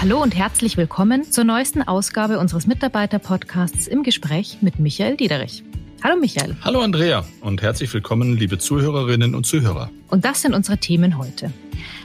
Hallo 0.00 0.22
und 0.22 0.36
herzlich 0.36 0.76
willkommen 0.76 1.24
zur 1.24 1.42
neuesten 1.42 1.82
Ausgabe 1.82 2.38
unseres 2.38 2.68
Mitarbeiter-Podcasts 2.68 3.88
im 3.88 4.04
Gespräch 4.04 4.58
mit 4.60 4.78
Michael 4.78 5.16
Diederich. 5.16 5.64
Hallo 6.04 6.14
Michael. 6.14 6.56
Hallo 6.62 6.82
Andrea 6.82 7.24
und 7.40 7.62
herzlich 7.62 7.92
willkommen, 7.92 8.36
liebe 8.36 8.58
Zuhörerinnen 8.58 9.34
und 9.34 9.44
Zuhörer. 9.44 9.90
Und 10.06 10.24
das 10.24 10.42
sind 10.42 10.54
unsere 10.54 10.78
Themen 10.78 11.18
heute. 11.18 11.52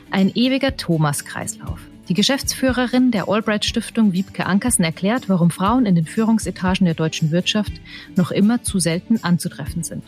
Ein 0.10 0.32
ewiger 0.34 0.76
Thomas-Kreislauf. 0.76 1.78
Die 2.10 2.14
Geschäftsführerin 2.14 3.12
der 3.12 3.30
Albright 3.30 3.64
Stiftung 3.64 4.12
Wiebke 4.12 4.46
Ankersen 4.46 4.84
erklärt, 4.84 5.30
warum 5.30 5.52
Frauen 5.52 5.86
in 5.86 5.96
den 5.96 6.06
Führungsetagen 6.06 6.84
der 6.84 6.96
deutschen 6.96 7.32
Wirtschaft 7.32 7.72
noch 8.18 8.32
immer 8.32 8.62
zu 8.62 8.80
selten 8.80 9.24
anzutreffen 9.24 9.84
sind. 9.84 10.04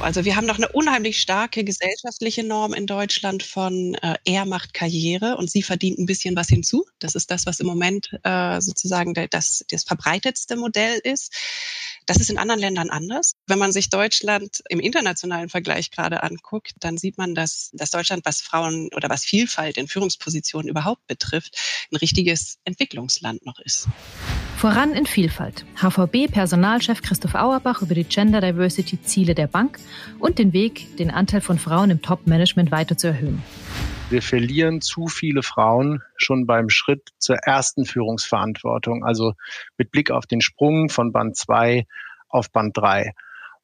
Also 0.00 0.26
wir 0.26 0.36
haben 0.36 0.46
noch 0.46 0.58
eine 0.58 0.68
unheimlich 0.68 1.20
starke 1.20 1.64
gesellschaftliche 1.64 2.44
Norm 2.44 2.74
in 2.74 2.86
Deutschland 2.86 3.42
von 3.42 3.94
äh, 4.02 4.16
er 4.26 4.44
macht 4.44 4.74
Karriere 4.74 5.38
und 5.38 5.50
sie 5.50 5.62
verdient 5.62 5.98
ein 5.98 6.04
bisschen 6.04 6.36
was 6.36 6.48
hinzu. 6.48 6.84
Das 6.98 7.14
ist 7.14 7.30
das, 7.30 7.46
was 7.46 7.58
im 7.58 7.66
Moment 7.66 8.10
äh, 8.22 8.60
sozusagen 8.60 9.14
das, 9.30 9.64
das 9.70 9.84
verbreitetste 9.84 10.56
Modell 10.56 11.00
ist. 11.02 11.32
Das 12.06 12.18
ist 12.18 12.30
in 12.30 12.38
anderen 12.38 12.60
Ländern 12.60 12.90
anders. 12.90 13.34
Wenn 13.46 13.58
man 13.58 13.72
sich 13.72 13.88
Deutschland 13.88 14.62
im 14.68 14.80
internationalen 14.80 15.48
Vergleich 15.48 15.90
gerade 15.90 16.22
anguckt, 16.22 16.72
dann 16.80 16.98
sieht 16.98 17.16
man, 17.18 17.34
dass, 17.34 17.70
dass 17.72 17.90
Deutschland, 17.90 18.24
was 18.24 18.40
Frauen 18.40 18.90
oder 18.94 19.08
was 19.08 19.24
Vielfalt 19.24 19.78
in 19.78 19.88
Führungspositionen 19.88 20.68
überhaupt 20.68 21.06
betrifft, 21.06 21.56
ein 21.90 21.96
richtiges 21.96 22.58
Entwicklungsland 22.64 23.44
noch 23.46 23.58
ist. 23.60 23.88
Voran 24.56 24.94
in 24.94 25.06
Vielfalt. 25.06 25.64
HVB-Personalchef 25.76 27.02
Christoph 27.02 27.34
Auerbach 27.34 27.82
über 27.82 27.94
die 27.94 28.04
Gender 28.04 28.40
Diversity 28.40 29.02
Ziele 29.02 29.34
der 29.34 29.46
Bank 29.46 29.78
und 30.18 30.38
den 30.38 30.52
Weg, 30.52 30.96
den 30.96 31.10
Anteil 31.10 31.40
von 31.40 31.58
Frauen 31.58 31.90
im 31.90 32.02
Top-Management 32.02 32.70
weiter 32.70 32.96
zu 32.96 33.08
erhöhen. 33.08 33.42
Wir 34.10 34.20
verlieren 34.20 34.80
zu 34.80 35.06
viele 35.08 35.42
Frauen 35.42 36.02
schon 36.16 36.46
beim 36.46 36.68
Schritt 36.68 37.08
zur 37.18 37.36
ersten 37.36 37.86
Führungsverantwortung, 37.86 39.04
also 39.04 39.32
mit 39.78 39.90
Blick 39.90 40.10
auf 40.10 40.26
den 40.26 40.40
Sprung 40.40 40.90
von 40.90 41.10
Band 41.10 41.36
2 41.36 41.86
auf 42.28 42.50
Band 42.52 42.76
3. 42.76 43.12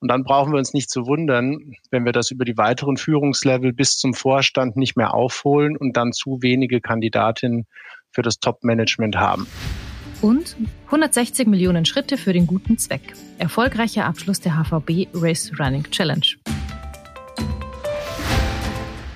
Und 0.00 0.08
dann 0.08 0.24
brauchen 0.24 0.52
wir 0.52 0.58
uns 0.58 0.72
nicht 0.72 0.88
zu 0.88 1.06
wundern, 1.06 1.74
wenn 1.90 2.06
wir 2.06 2.12
das 2.12 2.30
über 2.30 2.46
die 2.46 2.56
weiteren 2.56 2.96
Führungslevel 2.96 3.74
bis 3.74 3.98
zum 3.98 4.14
Vorstand 4.14 4.76
nicht 4.76 4.96
mehr 4.96 5.12
aufholen 5.12 5.76
und 5.76 5.96
dann 5.96 6.12
zu 6.12 6.38
wenige 6.40 6.80
Kandidatinnen 6.80 7.66
für 8.10 8.22
das 8.22 8.40
Top-Management 8.40 9.16
haben. 9.16 9.46
Und 10.22 10.56
160 10.86 11.46
Millionen 11.48 11.84
Schritte 11.84 12.16
für 12.16 12.32
den 12.32 12.46
guten 12.46 12.78
Zweck. 12.78 13.14
Erfolgreicher 13.38 14.06
Abschluss 14.06 14.40
der 14.40 14.52
HVB 14.52 15.08
Race 15.14 15.52
Running 15.58 15.84
Challenge. 15.90 16.26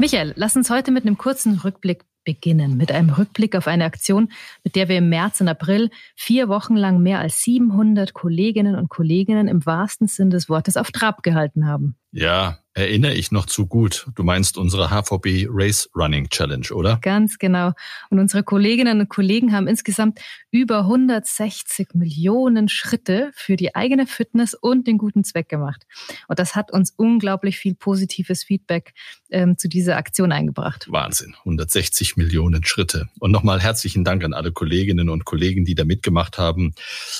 Michael, 0.04 0.34
lass 0.36 0.54
uns 0.54 0.68
heute 0.68 0.90
mit 0.90 1.06
einem 1.06 1.16
kurzen 1.16 1.54
Rückblick 1.60 2.04
beginnen. 2.24 2.76
Mit 2.76 2.92
einem 2.92 3.08
Rückblick 3.08 3.56
auf 3.56 3.66
eine 3.66 3.86
Aktion, 3.86 4.30
mit 4.62 4.76
der 4.76 4.90
wir 4.90 4.98
im 4.98 5.08
März 5.08 5.40
und 5.40 5.48
April 5.48 5.88
vier 6.14 6.50
Wochen 6.50 6.76
lang 6.76 6.98
mehr 6.98 7.20
als 7.20 7.42
700 7.42 8.12
Kolleginnen 8.12 8.74
und 8.74 8.90
Kollegen 8.90 9.48
im 9.48 9.64
wahrsten 9.64 10.06
Sinn 10.06 10.28
des 10.28 10.50
Wortes 10.50 10.76
auf 10.76 10.90
Trab 10.92 11.22
gehalten 11.22 11.66
haben. 11.66 11.96
Ja, 12.12 12.58
erinnere 12.74 13.14
ich 13.14 13.30
noch 13.30 13.46
zu 13.46 13.66
gut. 13.66 14.06
Du 14.14 14.24
meinst 14.24 14.58
unsere 14.58 14.90
HVB 14.90 15.46
Race 15.48 15.88
Running 15.94 16.28
Challenge, 16.28 16.66
oder? 16.72 16.98
Ganz 17.00 17.38
genau. 17.38 17.72
Und 18.10 18.18
unsere 18.18 18.42
Kolleginnen 18.42 19.00
und 19.00 19.08
Kollegen 19.08 19.52
haben 19.52 19.68
insgesamt 19.68 20.20
über 20.50 20.80
160 20.80 21.94
Millionen 21.94 22.68
Schritte 22.68 23.30
für 23.34 23.56
die 23.56 23.74
eigene 23.74 24.06
Fitness 24.06 24.54
und 24.54 24.86
den 24.86 24.98
guten 24.98 25.24
Zweck 25.24 25.48
gemacht. 25.48 25.86
Und 26.28 26.38
das 26.38 26.56
hat 26.56 26.72
uns 26.72 26.92
unglaublich 26.96 27.58
viel 27.58 27.74
positives 27.74 28.44
Feedback 28.44 28.92
ähm, 29.30 29.56
zu 29.56 29.68
dieser 29.68 29.96
Aktion 29.96 30.32
eingebracht. 30.32 30.86
Wahnsinn. 30.90 31.34
160 31.40 32.16
Millionen 32.16 32.64
Schritte. 32.64 33.08
Und 33.20 33.30
nochmal 33.30 33.60
herzlichen 33.60 34.04
Dank 34.04 34.24
an 34.24 34.34
alle 34.34 34.52
Kolleginnen 34.52 35.08
und 35.08 35.24
Kollegen, 35.24 35.64
die 35.64 35.74
da 35.74 35.84
mitgemacht 35.84 36.38
haben. 36.38 36.74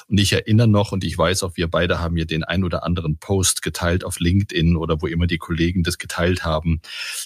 Und 0.08 0.18
ich 0.18 0.32
erinnere 0.32 0.68
noch, 0.68 0.92
und 0.92 1.04
ich 1.04 1.16
weiß 1.16 1.44
auch, 1.44 1.56
wir 1.56 1.68
beide 1.68 2.00
haben 2.00 2.16
hier 2.16 2.26
den 2.26 2.42
ein 2.42 2.64
oder 2.64 2.82
anderen 2.84 3.18
Post 3.18 3.62
geteilt 3.62 4.04
auf 4.04 4.18
LinkedIn 4.18 4.76
oder 4.76 5.00
wo 5.00 5.06
immer 5.06 5.26
die 5.26 5.38
Kollegen 5.44 5.82
das 5.82 5.98
geteilt 5.98 6.44
haben. 6.44 6.80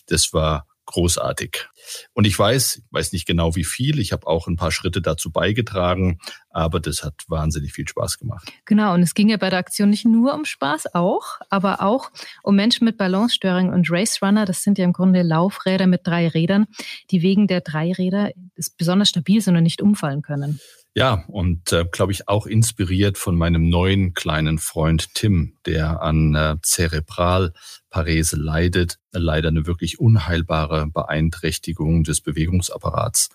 Das 0.06 0.32
war 0.32 0.66
großartig. 0.88 1.68
Und 2.14 2.26
ich 2.26 2.38
weiß, 2.38 2.82
weiß 2.90 3.12
nicht 3.12 3.26
genau 3.26 3.54
wie 3.54 3.64
viel, 3.64 3.98
ich 3.98 4.12
habe 4.12 4.26
auch 4.26 4.46
ein 4.46 4.56
paar 4.56 4.72
Schritte 4.72 5.02
dazu 5.02 5.30
beigetragen, 5.30 6.18
aber 6.50 6.80
das 6.80 7.04
hat 7.04 7.14
wahnsinnig 7.28 7.72
viel 7.72 7.86
Spaß 7.86 8.18
gemacht. 8.18 8.50
Genau, 8.64 8.94
und 8.94 9.02
es 9.02 9.12
ging 9.12 9.28
ja 9.28 9.36
bei 9.36 9.50
der 9.50 9.58
Aktion 9.58 9.90
nicht 9.90 10.06
nur 10.06 10.34
um 10.34 10.46
Spaß 10.46 10.94
auch, 10.94 11.40
aber 11.50 11.82
auch 11.82 12.10
um 12.42 12.56
Menschen 12.56 12.86
mit 12.86 12.96
Balancestörungen 12.96 13.72
und 13.72 13.90
Race 13.90 14.22
Runner, 14.22 14.46
das 14.46 14.62
sind 14.62 14.78
ja 14.78 14.84
im 14.84 14.94
Grunde 14.94 15.22
Laufräder 15.22 15.86
mit 15.86 16.06
drei 16.06 16.26
Rädern, 16.26 16.66
die 17.10 17.20
wegen 17.20 17.46
der 17.46 17.60
drei 17.60 17.92
Räder 17.92 18.30
besonders 18.78 19.10
stabil 19.10 19.42
sind 19.42 19.56
und 19.56 19.62
nicht 19.62 19.82
umfallen 19.82 20.22
können. 20.22 20.58
Ja, 20.98 21.22
und 21.28 21.70
äh, 21.70 21.84
glaube 21.92 22.10
ich 22.10 22.26
auch 22.26 22.44
inspiriert 22.44 23.18
von 23.18 23.36
meinem 23.36 23.68
neuen 23.68 24.14
kleinen 24.14 24.58
Freund 24.58 25.14
Tim, 25.14 25.56
der 25.64 26.02
an 26.02 26.34
äh, 26.34 26.56
Zerebralparese 26.60 28.34
leidet, 28.34 28.98
leider 29.12 29.50
eine 29.50 29.64
wirklich 29.64 30.00
unheilbare 30.00 30.88
Beeinträchtigung 30.88 32.02
des 32.02 32.20
Bewegungsapparats. 32.20 33.28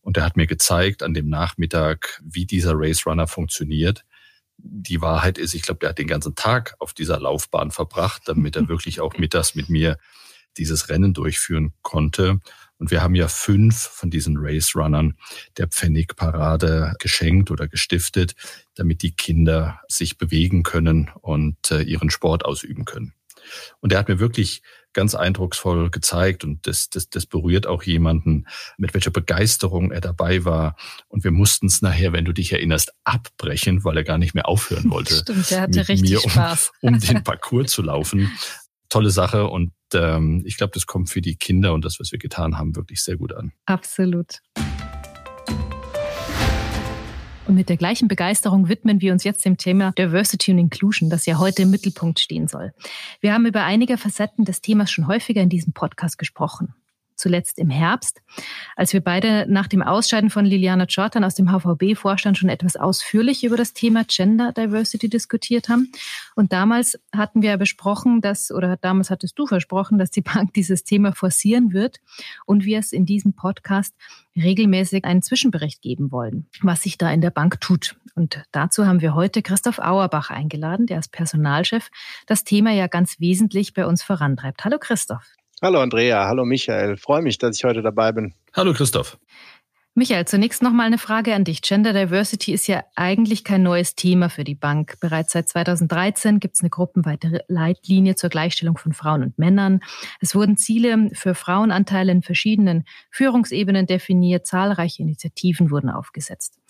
Und 0.00 0.16
er 0.16 0.22
hat 0.22 0.36
mir 0.36 0.46
gezeigt 0.46 1.02
an 1.02 1.12
dem 1.12 1.28
Nachmittag, 1.28 2.22
wie 2.24 2.46
dieser 2.46 2.74
Race 2.76 3.04
Runner 3.04 3.26
funktioniert. 3.26 4.04
Die 4.56 5.00
Wahrheit 5.00 5.38
ist, 5.38 5.54
ich 5.54 5.62
glaube, 5.62 5.80
der 5.80 5.88
hat 5.88 5.98
den 5.98 6.06
ganzen 6.06 6.36
Tag 6.36 6.76
auf 6.78 6.94
dieser 6.94 7.18
Laufbahn 7.18 7.72
verbracht, 7.72 8.22
damit 8.26 8.54
er 8.54 8.68
wirklich 8.68 9.00
auch 9.00 9.18
mittags 9.18 9.56
mit 9.56 9.68
mir 9.68 9.98
dieses 10.56 10.88
Rennen 10.88 11.14
durchführen 11.14 11.72
konnte. 11.82 12.38
Und 12.78 12.90
wir 12.90 13.02
haben 13.02 13.14
ja 13.14 13.28
fünf 13.28 13.76
von 13.76 14.10
diesen 14.10 14.36
Race 14.38 14.74
Runnern 14.74 15.14
der 15.56 15.68
Pfennigparade 15.68 16.94
geschenkt 16.98 17.50
oder 17.50 17.68
gestiftet, 17.68 18.34
damit 18.74 19.02
die 19.02 19.12
Kinder 19.12 19.80
sich 19.88 20.16
bewegen 20.16 20.62
können 20.62 21.10
und 21.20 21.70
äh, 21.70 21.82
ihren 21.82 22.10
Sport 22.10 22.44
ausüben 22.44 22.84
können. 22.84 23.14
Und 23.80 23.92
er 23.92 23.98
hat 23.98 24.08
mir 24.08 24.20
wirklich 24.20 24.62
ganz 24.92 25.14
eindrucksvoll 25.14 25.90
gezeigt 25.90 26.44
und 26.44 26.66
das, 26.66 26.90
das, 26.90 27.08
das 27.10 27.26
berührt 27.26 27.66
auch 27.66 27.82
jemanden, 27.82 28.46
mit 28.78 28.94
welcher 28.94 29.10
Begeisterung 29.10 29.90
er 29.92 30.00
dabei 30.00 30.44
war. 30.44 30.76
Und 31.08 31.24
wir 31.24 31.30
mussten 31.30 31.66
es 31.66 31.82
nachher, 31.82 32.12
wenn 32.12 32.24
du 32.24 32.32
dich 32.32 32.52
erinnerst, 32.52 32.92
abbrechen, 33.04 33.84
weil 33.84 33.98
er 33.98 34.04
gar 34.04 34.18
nicht 34.18 34.34
mehr 34.34 34.48
aufhören 34.48 34.90
wollte. 34.90 35.14
Stimmt, 35.18 35.50
er 35.52 35.60
hatte 35.62 35.88
richtig 35.88 36.10
mir, 36.10 36.24
um, 36.24 36.30
Spaß. 36.30 36.72
um 36.80 36.98
den 36.98 37.22
Parcours 37.24 37.70
zu 37.70 37.82
laufen. 37.82 38.32
Tolle 38.88 39.10
Sache 39.10 39.46
und 39.46 39.72
ähm, 39.94 40.42
ich 40.46 40.56
glaube, 40.56 40.72
das 40.74 40.86
kommt 40.86 41.10
für 41.10 41.20
die 41.20 41.36
Kinder 41.36 41.72
und 41.74 41.84
das, 41.84 42.00
was 42.00 42.12
wir 42.12 42.18
getan 42.18 42.58
haben, 42.58 42.76
wirklich 42.76 43.02
sehr 43.02 43.16
gut 43.16 43.32
an. 43.32 43.52
Absolut. 43.66 44.40
Und 47.46 47.54
mit 47.54 47.70
der 47.70 47.78
gleichen 47.78 48.08
Begeisterung 48.08 48.68
widmen 48.68 49.00
wir 49.00 49.12
uns 49.12 49.24
jetzt 49.24 49.44
dem 49.44 49.56
Thema 49.56 49.92
Diversity 49.92 50.52
und 50.52 50.58
Inclusion, 50.58 51.08
das 51.08 51.24
ja 51.24 51.38
heute 51.38 51.62
im 51.62 51.70
Mittelpunkt 51.70 52.20
stehen 52.20 52.46
soll. 52.46 52.72
Wir 53.20 53.32
haben 53.32 53.46
über 53.46 53.64
einige 53.64 53.96
Facetten 53.96 54.44
des 54.44 54.60
Themas 54.60 54.90
schon 54.90 55.06
häufiger 55.06 55.40
in 55.40 55.48
diesem 55.48 55.72
Podcast 55.72 56.18
gesprochen 56.18 56.74
zuletzt 57.18 57.58
im 57.58 57.70
Herbst, 57.70 58.22
als 58.76 58.92
wir 58.92 59.00
beide 59.00 59.46
nach 59.48 59.66
dem 59.66 59.82
Ausscheiden 59.82 60.30
von 60.30 60.44
Liliana 60.44 60.84
Jordan 60.84 61.24
aus 61.24 61.34
dem 61.34 61.50
HVB-Vorstand 61.50 62.38
schon 62.38 62.48
etwas 62.48 62.76
ausführlich 62.76 63.44
über 63.44 63.56
das 63.56 63.74
Thema 63.74 64.04
Gender 64.04 64.52
Diversity 64.52 65.08
diskutiert 65.08 65.68
haben. 65.68 65.92
Und 66.34 66.52
damals 66.52 66.98
hatten 67.14 67.42
wir 67.42 67.56
besprochen, 67.56 68.20
dass, 68.20 68.50
oder 68.50 68.76
damals 68.76 69.10
hattest 69.10 69.38
du 69.38 69.46
versprochen, 69.46 69.98
dass 69.98 70.10
die 70.10 70.22
Bank 70.22 70.52
dieses 70.54 70.84
Thema 70.84 71.12
forcieren 71.12 71.72
wird 71.72 72.00
und 72.46 72.64
wir 72.64 72.78
es 72.78 72.92
in 72.92 73.04
diesem 73.04 73.34
Podcast 73.34 73.94
regelmäßig 74.36 75.04
einen 75.04 75.22
Zwischenbericht 75.22 75.82
geben 75.82 76.12
wollen, 76.12 76.46
was 76.62 76.82
sich 76.82 76.96
da 76.96 77.10
in 77.10 77.20
der 77.20 77.30
Bank 77.30 77.60
tut. 77.60 77.96
Und 78.14 78.42
dazu 78.52 78.86
haben 78.86 79.00
wir 79.00 79.14
heute 79.14 79.42
Christoph 79.42 79.78
Auerbach 79.78 80.30
eingeladen, 80.30 80.86
der 80.86 80.96
als 80.96 81.08
Personalchef 81.08 81.90
das 82.26 82.44
Thema 82.44 82.70
ja 82.70 82.86
ganz 82.86 83.20
wesentlich 83.20 83.74
bei 83.74 83.86
uns 83.86 84.02
vorantreibt. 84.02 84.64
Hallo 84.64 84.78
Christoph. 84.78 85.24
Hallo 85.60 85.80
Andrea, 85.80 86.26
hallo 86.28 86.44
Michael. 86.44 86.96
Freue 86.96 87.22
mich, 87.22 87.38
dass 87.38 87.56
ich 87.56 87.64
heute 87.64 87.82
dabei 87.82 88.12
bin. 88.12 88.32
Hallo 88.54 88.72
Christoph. 88.72 89.18
Michael, 89.96 90.24
zunächst 90.26 90.62
noch 90.62 90.70
mal 90.70 90.84
eine 90.84 90.98
Frage 90.98 91.34
an 91.34 91.42
dich. 91.42 91.60
Gender 91.60 91.92
Diversity 91.92 92.52
ist 92.52 92.68
ja 92.68 92.84
eigentlich 92.94 93.42
kein 93.42 93.64
neues 93.64 93.96
Thema 93.96 94.30
für 94.30 94.44
die 94.44 94.54
Bank. 94.54 94.94
Bereits 95.00 95.32
seit 95.32 95.48
2013 95.48 96.38
gibt 96.38 96.54
es 96.54 96.60
eine 96.60 96.70
gruppenweite 96.70 97.44
Leitlinie 97.48 98.14
zur 98.14 98.30
Gleichstellung 98.30 98.78
von 98.78 98.92
Frauen 98.92 99.24
und 99.24 99.38
Männern. 99.40 99.80
Es 100.20 100.36
wurden 100.36 100.56
Ziele 100.56 101.10
für 101.14 101.34
Frauenanteile 101.34 102.12
in 102.12 102.22
verschiedenen 102.22 102.84
Führungsebenen 103.10 103.86
definiert. 103.86 104.46
Zahlreiche 104.46 105.02
Initiativen 105.02 105.72
wurden 105.72 105.90
aufgesetzt. 105.90 106.60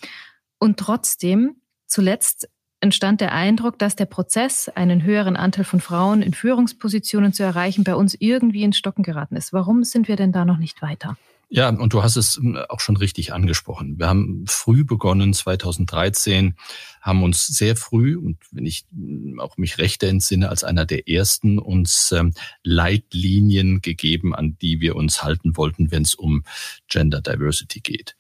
Und 0.58 0.80
trotzdem, 0.80 1.56
zuletzt 1.86 2.48
entstand 2.80 3.20
der 3.20 3.32
Eindruck, 3.32 3.78
dass 3.78 3.96
der 3.96 4.06
Prozess, 4.06 4.68
einen 4.68 5.02
höheren 5.02 5.36
Anteil 5.36 5.64
von 5.64 5.80
Frauen 5.80 6.22
in 6.22 6.34
Führungspositionen 6.34 7.32
zu 7.32 7.42
erreichen, 7.42 7.84
bei 7.84 7.94
uns 7.94 8.16
irgendwie 8.18 8.62
ins 8.62 8.78
Stocken 8.78 9.02
geraten 9.02 9.36
ist. 9.36 9.52
Warum 9.52 9.84
sind 9.84 10.08
wir 10.08 10.16
denn 10.16 10.32
da 10.32 10.44
noch 10.44 10.58
nicht 10.58 10.80
weiter? 10.82 11.16
Ja, 11.50 11.70
und 11.70 11.94
du 11.94 12.02
hast 12.02 12.16
es 12.16 12.36
hm, 12.36 12.56
auch 12.68 12.80
schon 12.80 12.98
richtig 12.98 13.32
angesprochen. 13.32 13.98
Wir 13.98 14.06
haben 14.08 14.44
früh 14.46 14.84
begonnen, 14.84 15.32
2013, 15.32 16.56
haben 17.00 17.22
uns 17.22 17.46
sehr 17.46 17.74
früh, 17.74 18.18
und 18.18 18.36
wenn 18.50 18.66
ich 18.66 18.84
hm, 18.92 19.40
auch 19.40 19.56
mich 19.56 19.78
recht 19.78 20.02
entsinne, 20.02 20.50
als 20.50 20.62
einer 20.62 20.84
der 20.84 21.08
ersten 21.08 21.58
uns 21.58 22.12
ähm, 22.12 22.34
Leitlinien 22.62 23.80
gegeben, 23.80 24.34
an 24.34 24.58
die 24.60 24.82
wir 24.82 24.94
uns 24.94 25.22
halten 25.22 25.56
wollten, 25.56 25.90
wenn 25.90 26.02
es 26.02 26.14
um 26.14 26.44
Gender 26.86 27.22
Diversity 27.22 27.80
geht. 27.80 28.16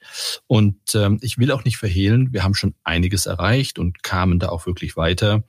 Und 0.46 0.94
ähm, 0.94 1.18
ich 1.20 1.36
will 1.36 1.52
auch 1.52 1.64
nicht 1.64 1.76
verhehlen, 1.76 2.32
wir 2.32 2.44
haben 2.44 2.54
schon 2.54 2.74
einiges 2.82 3.26
erreicht 3.26 3.78
und 3.78 4.02
kamen 4.02 4.38
da 4.38 4.48
auch 4.48 4.64
wirklich 4.64 4.96
weiter. 4.96 5.44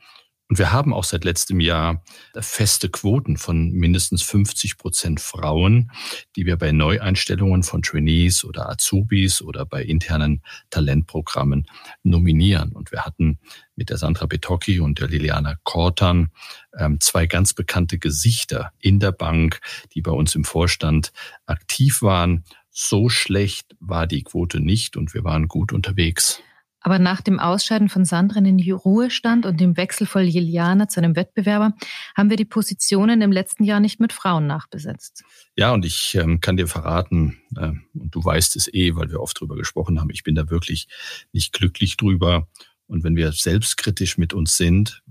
Und 0.49 0.57
wir 0.57 0.71
haben 0.71 0.93
auch 0.95 1.03
seit 1.03 1.25
letztem 1.25 1.59
Jahr 1.59 2.03
feste 2.35 2.89
Quoten 2.89 3.37
von 3.37 3.69
mindestens 3.71 4.23
50 4.23 4.79
Prozent 4.79 5.19
Frauen, 5.19 5.91
die 6.35 6.47
wir 6.47 6.57
bei 6.57 6.71
Neueinstellungen 6.71 7.61
von 7.61 7.83
Trainees 7.83 8.43
oder 8.43 8.67
Azubis 8.67 9.43
oder 9.43 9.67
bei 9.67 9.83
internen 9.83 10.41
Talentprogrammen 10.71 11.67
nominieren. 12.01 12.71
Und 12.71 12.91
wir 12.91 13.05
hatten 13.05 13.37
mit 13.75 13.91
der 13.91 13.97
Sandra 13.97 14.25
Betocchi 14.25 14.79
und 14.79 14.99
der 14.99 15.09
Liliana 15.09 15.55
Kortan 15.63 16.31
ähm, 16.75 16.99
zwei 16.99 17.27
ganz 17.27 17.53
bekannte 17.53 17.99
Gesichter 17.99 18.71
in 18.79 18.99
der 18.99 19.11
Bank, 19.11 19.61
die 19.93 20.01
bei 20.01 20.11
uns 20.11 20.33
im 20.33 20.45
Vorstand 20.45 21.13
aktiv 21.45 22.01
waren. 22.01 22.43
So 22.71 23.07
schlecht 23.07 23.75
war 23.79 24.07
die 24.07 24.23
Quote 24.23 24.59
nicht 24.59 24.97
und 24.97 25.13
wir 25.13 25.23
waren 25.23 25.47
gut 25.47 25.71
unterwegs. 25.71 26.41
Aber 26.89 26.97
nach 26.97 27.21
dem 27.21 27.39
Ausscheiden 27.39 27.87
von 27.87 28.03
Sandra 28.03 28.39
in 28.39 28.59
Ruhestand 28.71 29.45
und 29.45 29.59
dem 29.59 29.77
Wechsel 29.77 30.07
von 30.07 30.23
Liliana 30.23 30.87
zu 30.87 30.99
einem 30.99 31.15
Wettbewerber 31.15 31.75
haben 32.17 32.31
wir 32.31 32.35
die 32.35 32.45
Positionen 32.45 33.21
im 33.21 33.31
letzten 33.31 33.63
Jahr 33.63 33.79
nicht 33.79 33.99
mit 33.99 34.11
Frauen 34.11 34.47
nachbesetzt. 34.47 35.23
Ja, 35.55 35.71
und 35.71 35.85
ich 35.85 36.15
ähm, 36.15 36.41
kann 36.41 36.57
dir 36.57 36.65
verraten, 36.65 37.37
äh, 37.55 37.73
und 37.93 38.15
du 38.15 38.25
weißt 38.25 38.55
es 38.55 38.73
eh, 38.73 38.95
weil 38.95 39.11
wir 39.11 39.21
oft 39.21 39.39
drüber 39.39 39.55
gesprochen 39.55 40.01
haben, 40.01 40.09
ich 40.09 40.23
bin 40.23 40.33
da 40.33 40.49
wirklich 40.49 40.87
nicht 41.31 41.53
glücklich 41.53 41.95
drüber. 41.95 42.47
Und 42.89 43.03
wenn 43.03 43.15
wir 43.15 43.31
selbstkritisch 43.31 44.17
mit 44.17 44.33
uns 44.33 44.57
sind, 44.57 45.03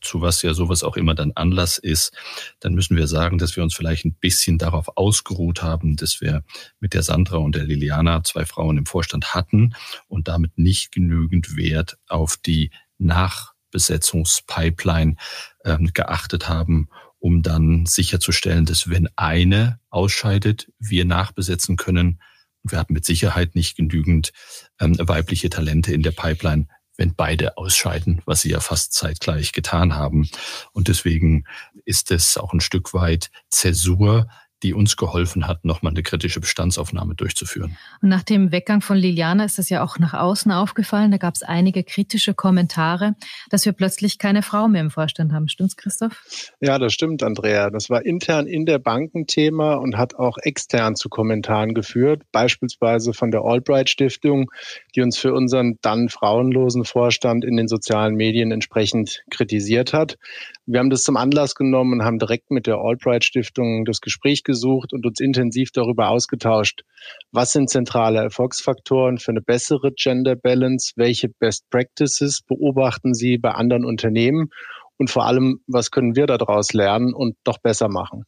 zu 0.00 0.22
was 0.22 0.40
ja 0.40 0.54
sowas 0.54 0.82
auch 0.82 0.96
immer 0.96 1.14
dann 1.14 1.32
Anlass 1.34 1.76
ist, 1.76 2.16
dann 2.60 2.72
müssen 2.72 2.96
wir 2.96 3.08
sagen, 3.08 3.36
dass 3.36 3.56
wir 3.56 3.62
uns 3.62 3.74
vielleicht 3.74 4.06
ein 4.06 4.14
bisschen 4.14 4.56
darauf 4.56 4.96
ausgeruht 4.96 5.62
haben, 5.62 5.96
dass 5.96 6.22
wir 6.22 6.42
mit 6.80 6.94
der 6.94 7.02
Sandra 7.02 7.36
und 7.36 7.56
der 7.56 7.64
Liliana 7.64 8.24
zwei 8.24 8.46
Frauen 8.46 8.78
im 8.78 8.86
Vorstand 8.86 9.34
hatten 9.34 9.74
und 10.08 10.28
damit 10.28 10.56
nicht 10.56 10.92
genügend 10.92 11.56
Wert 11.56 11.98
auf 12.08 12.38
die 12.38 12.70
Nachbesetzungspipeline 12.96 15.16
ähm, 15.66 15.90
geachtet 15.92 16.48
haben, 16.48 16.88
um 17.18 17.42
dann 17.42 17.84
sicherzustellen, 17.84 18.64
dass 18.64 18.88
wenn 18.88 19.10
eine 19.16 19.78
ausscheidet, 19.90 20.72
wir 20.78 21.04
nachbesetzen 21.04 21.76
können. 21.76 22.22
Und 22.62 22.72
wir 22.72 22.78
hatten 22.78 22.94
mit 22.94 23.04
Sicherheit 23.04 23.54
nicht 23.54 23.76
genügend 23.76 24.32
ähm, 24.80 24.96
weibliche 24.98 25.50
Talente 25.50 25.92
in 25.92 26.02
der 26.02 26.12
Pipeline, 26.12 26.68
wenn 26.96 27.14
beide 27.14 27.56
ausscheiden, 27.56 28.22
was 28.24 28.42
sie 28.42 28.50
ja 28.50 28.60
fast 28.60 28.92
zeitgleich 28.92 29.52
getan 29.52 29.94
haben. 29.94 30.28
Und 30.72 30.88
deswegen 30.88 31.44
ist 31.84 32.10
es 32.10 32.36
auch 32.36 32.52
ein 32.52 32.60
Stück 32.60 32.94
weit 32.94 33.30
Zäsur 33.50 34.28
die 34.62 34.72
uns 34.72 34.96
geholfen 34.96 35.46
hat, 35.46 35.64
nochmal 35.64 35.92
eine 35.92 36.02
kritische 36.02 36.40
Bestandsaufnahme 36.40 37.14
durchzuführen. 37.14 37.76
Und 38.00 38.08
nach 38.08 38.22
dem 38.22 38.50
Weggang 38.52 38.80
von 38.80 38.96
Liliana 38.96 39.44
ist 39.44 39.58
das 39.58 39.68
ja 39.68 39.82
auch 39.84 39.98
nach 39.98 40.14
außen 40.14 40.50
aufgefallen. 40.52 41.10
Da 41.10 41.18
gab 41.18 41.34
es 41.34 41.42
einige 41.42 41.84
kritische 41.84 42.32
Kommentare, 42.34 43.14
dass 43.50 43.66
wir 43.66 43.72
plötzlich 43.72 44.18
keine 44.18 44.42
Frau 44.42 44.68
mehr 44.68 44.80
im 44.80 44.90
Vorstand 44.90 45.32
haben. 45.32 45.48
Stimmt's, 45.48 45.76
Christoph? 45.76 46.22
Ja, 46.60 46.78
das 46.78 46.94
stimmt, 46.94 47.22
Andrea. 47.22 47.70
Das 47.70 47.90
war 47.90 48.04
intern 48.06 48.46
in 48.46 48.64
der 48.64 48.78
Banken 48.78 49.26
Thema 49.26 49.74
und 49.74 49.98
hat 49.98 50.14
auch 50.14 50.38
extern 50.38 50.96
zu 50.96 51.08
Kommentaren 51.08 51.74
geführt, 51.74 52.22
beispielsweise 52.32 53.12
von 53.12 53.30
der 53.30 53.42
Albright 53.42 53.90
Stiftung, 53.90 54.50
die 54.94 55.02
uns 55.02 55.18
für 55.18 55.34
unseren 55.34 55.78
dann 55.82 56.08
frauenlosen 56.08 56.84
Vorstand 56.84 57.44
in 57.44 57.56
den 57.56 57.68
sozialen 57.68 58.14
Medien 58.14 58.50
entsprechend 58.50 59.24
kritisiert 59.30 59.92
hat. 59.92 60.16
Wir 60.66 60.80
haben 60.80 60.88
das 60.88 61.02
zum 61.02 61.18
Anlass 61.18 61.54
genommen 61.54 61.92
und 61.92 62.04
haben 62.06 62.18
direkt 62.18 62.50
mit 62.50 62.66
der 62.66 62.76
Albright 62.76 63.22
Stiftung 63.22 63.84
das 63.84 64.00
Gespräch 64.00 64.44
gesucht 64.44 64.94
und 64.94 65.04
uns 65.04 65.20
intensiv 65.20 65.72
darüber 65.72 66.08
ausgetauscht, 66.08 66.84
was 67.32 67.52
sind 67.52 67.68
zentrale 67.68 68.20
Erfolgsfaktoren 68.20 69.18
für 69.18 69.32
eine 69.32 69.42
bessere 69.42 69.92
Gender 69.92 70.36
Balance, 70.36 70.92
welche 70.96 71.28
Best 71.28 71.68
Practices 71.68 72.40
beobachten 72.40 73.12
Sie 73.12 73.36
bei 73.36 73.50
anderen 73.50 73.84
Unternehmen 73.84 74.48
und 74.96 75.10
vor 75.10 75.26
allem, 75.26 75.60
was 75.66 75.90
können 75.90 76.16
wir 76.16 76.26
daraus 76.26 76.72
lernen 76.72 77.12
und 77.12 77.36
noch 77.46 77.58
besser 77.58 77.90
machen. 77.90 78.24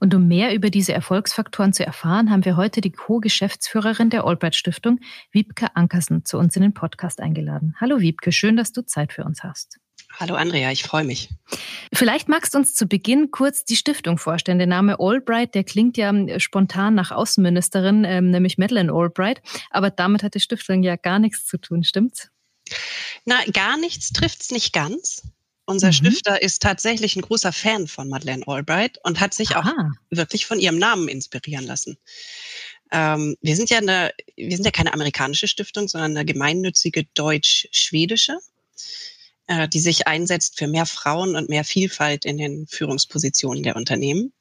Und 0.00 0.14
um 0.14 0.26
mehr 0.26 0.54
über 0.54 0.70
diese 0.70 0.94
Erfolgsfaktoren 0.94 1.72
zu 1.72 1.86
erfahren, 1.86 2.30
haben 2.30 2.44
wir 2.44 2.56
heute 2.56 2.80
die 2.80 2.90
Co-Geschäftsführerin 2.90 4.10
der 4.10 4.24
Albright 4.24 4.56
Stiftung, 4.56 4.98
Wiebke 5.30 5.76
Ankersen, 5.76 6.24
zu 6.24 6.38
uns 6.38 6.56
in 6.56 6.62
den 6.62 6.74
Podcast 6.74 7.20
eingeladen. 7.20 7.76
Hallo 7.80 8.00
Wiebke, 8.00 8.32
schön, 8.32 8.56
dass 8.56 8.72
du 8.72 8.84
Zeit 8.84 9.12
für 9.12 9.22
uns 9.22 9.44
hast. 9.44 9.78
Hallo 10.20 10.34
Andrea, 10.34 10.72
ich 10.72 10.82
freue 10.82 11.04
mich. 11.04 11.28
Vielleicht 11.92 12.28
magst 12.28 12.52
du 12.52 12.58
uns 12.58 12.74
zu 12.74 12.86
Beginn 12.86 13.30
kurz 13.30 13.64
die 13.64 13.76
Stiftung 13.76 14.18
vorstellen. 14.18 14.58
Der 14.58 14.66
Name 14.66 14.98
Albright, 14.98 15.54
der 15.54 15.62
klingt 15.62 15.96
ja 15.96 16.10
ähm, 16.10 16.40
spontan 16.40 16.96
nach 16.96 17.12
Außenministerin, 17.12 18.04
ähm, 18.04 18.30
nämlich 18.30 18.58
Madeleine 18.58 18.92
Albright, 18.92 19.40
aber 19.70 19.90
damit 19.90 20.24
hat 20.24 20.34
die 20.34 20.40
Stiftung 20.40 20.82
ja 20.82 20.96
gar 20.96 21.20
nichts 21.20 21.46
zu 21.46 21.56
tun, 21.56 21.84
stimmt's? 21.84 22.30
Na, 23.26 23.36
gar 23.52 23.76
nichts 23.76 24.12
trifft's 24.12 24.50
nicht 24.50 24.72
ganz. 24.72 25.22
Unser 25.66 25.88
mhm. 25.88 25.92
Stifter 25.92 26.42
ist 26.42 26.62
tatsächlich 26.62 27.14
ein 27.14 27.22
großer 27.22 27.52
Fan 27.52 27.86
von 27.86 28.08
Madeleine 28.08 28.42
Albright 28.48 28.98
und 29.04 29.20
hat 29.20 29.34
sich 29.34 29.54
Aha. 29.54 29.70
auch 29.70 30.16
wirklich 30.16 30.46
von 30.46 30.58
ihrem 30.58 30.78
Namen 30.78 31.06
inspirieren 31.06 31.64
lassen. 31.64 31.96
Ähm, 32.90 33.36
wir 33.40 33.54
sind 33.54 33.70
ja 33.70 33.78
eine, 33.78 34.12
wir 34.34 34.56
sind 34.56 34.64
ja 34.64 34.72
keine 34.72 34.94
amerikanische 34.94 35.46
Stiftung, 35.46 35.86
sondern 35.86 36.16
eine 36.16 36.24
gemeinnützige 36.24 37.04
deutsch-schwedische 37.14 38.36
äh, 39.48 39.68
die 39.68 39.80
sich 39.80 40.06
einsetzt 40.06 40.58
für 40.58 40.68
mehr 40.68 40.86
Frauen 40.86 41.34
und 41.34 41.48
mehr 41.48 41.64
Vielfalt 41.64 42.24
in 42.24 42.38
den 42.38 42.66
Führungspositionen 42.66 43.62
der 43.62 43.76
Unternehmen. 43.76 44.32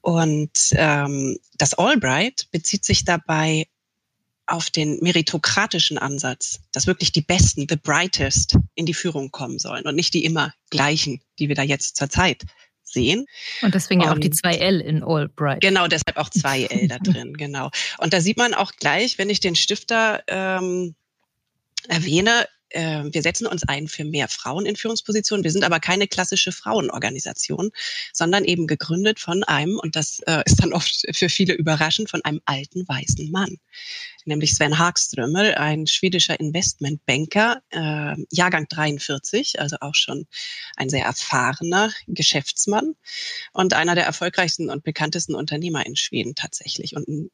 Und 0.00 0.70
ähm, 0.72 1.38
das 1.58 1.74
Albright 1.74 2.48
bezieht 2.50 2.84
sich 2.84 3.04
dabei 3.04 3.66
auf 4.46 4.70
den 4.70 4.98
meritokratischen 5.00 5.98
Ansatz, 5.98 6.60
dass 6.72 6.86
wirklich 6.86 7.12
die 7.12 7.22
Besten, 7.22 7.66
the 7.68 7.76
brightest, 7.76 8.56
in 8.74 8.86
die 8.86 8.94
Führung 8.94 9.30
kommen 9.30 9.58
sollen 9.58 9.84
und 9.84 9.94
nicht 9.94 10.14
die 10.14 10.24
immer 10.24 10.52
gleichen, 10.70 11.20
die 11.38 11.48
wir 11.48 11.54
da 11.54 11.62
jetzt 11.62 11.96
zurzeit 11.96 12.42
sehen. 12.82 13.26
Und 13.62 13.74
deswegen 13.74 14.02
ja 14.02 14.12
auch 14.12 14.18
die 14.18 14.30
zwei 14.30 14.56
L 14.56 14.80
in 14.80 15.02
Albright. 15.02 15.60
Genau, 15.60 15.86
deshalb 15.86 16.16
auch 16.16 16.28
zwei 16.28 16.64
L 16.64 16.88
da 16.88 16.98
drin, 17.02 17.36
genau. 17.36 17.70
Und 17.98 18.12
da 18.12 18.20
sieht 18.20 18.36
man 18.36 18.54
auch 18.54 18.72
gleich, 18.72 19.18
wenn 19.18 19.30
ich 19.30 19.40
den 19.40 19.56
Stifter 19.56 20.22
ähm, 20.26 20.94
erwähne, 21.88 22.46
äh, 22.74 23.04
wir 23.04 23.22
setzen 23.22 23.46
uns 23.46 23.62
ein 23.68 23.88
für 23.88 24.04
mehr 24.04 24.28
Frauen 24.28 24.66
in 24.66 24.76
Führungspositionen. 24.76 25.44
Wir 25.44 25.50
sind 25.50 25.64
aber 25.64 25.80
keine 25.80 26.08
klassische 26.08 26.52
Frauenorganisation, 26.52 27.70
sondern 28.12 28.44
eben 28.44 28.66
gegründet 28.66 29.20
von 29.20 29.44
einem, 29.44 29.78
und 29.78 29.96
das 29.96 30.20
äh, 30.26 30.42
ist 30.46 30.62
dann 30.62 30.72
oft 30.72 31.04
für 31.12 31.28
viele 31.28 31.54
überraschend, 31.54 32.10
von 32.10 32.24
einem 32.24 32.40
alten 32.44 32.86
weißen 32.86 33.30
Mann, 33.30 33.58
nämlich 34.24 34.54
Sven 34.54 34.78
Hagströmel, 34.78 35.54
ein 35.54 35.86
schwedischer 35.86 36.38
Investmentbanker, 36.38 37.62
äh, 37.70 38.16
Jahrgang 38.30 38.66
43, 38.68 39.60
also 39.60 39.76
auch 39.80 39.94
schon 39.94 40.26
ein 40.76 40.88
sehr 40.88 41.04
erfahrener 41.04 41.92
Geschäftsmann 42.06 42.94
und 43.52 43.74
einer 43.74 43.94
der 43.94 44.04
erfolgreichsten 44.04 44.70
und 44.70 44.84
bekanntesten 44.84 45.34
Unternehmer 45.34 45.84
in 45.86 45.96
Schweden 45.96 46.34
tatsächlich 46.34 46.96
und 46.96 47.08
ein 47.08 47.30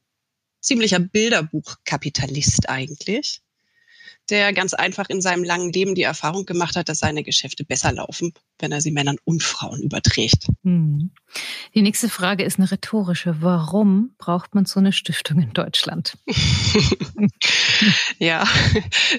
ziemlicher 0.61 0.99
Bilderbuchkapitalist 0.99 2.69
eigentlich 2.69 3.41
der 4.31 4.53
ganz 4.53 4.75
einfach 4.75 5.09
in 5.09 5.21
seinem 5.21 5.45
langen 5.45 5.73
Leben 5.73 5.95
die 5.95 6.03
Erfahrung 6.03 6.45
gemacht 6.45 6.77
hat, 6.77 6.89
dass 6.89 6.99
seine 6.99 7.23
Geschäfte 7.23 7.65
besser 7.65 7.93
laufen, 7.93 8.33
wenn 8.59 8.73
er 8.73 8.81
sie 8.81 8.91
Männern 8.91 9.17
und 9.25 9.43
Frauen 9.43 9.83
überträgt. 9.83 10.47
Hm. 10.65 11.11
Die 11.75 11.83
nächste 11.83 12.09
Frage 12.09 12.45
ist 12.45 12.59
eine 12.59 12.71
rhetorische. 12.71 13.37
Warum 13.41 14.15
braucht 14.19 14.55
man 14.55 14.65
so 14.65 14.81
eine 14.81 14.93
Stiftung 14.93 15.41
in 15.41 15.53
Deutschland? 15.53 16.19
ja, 18.19 18.47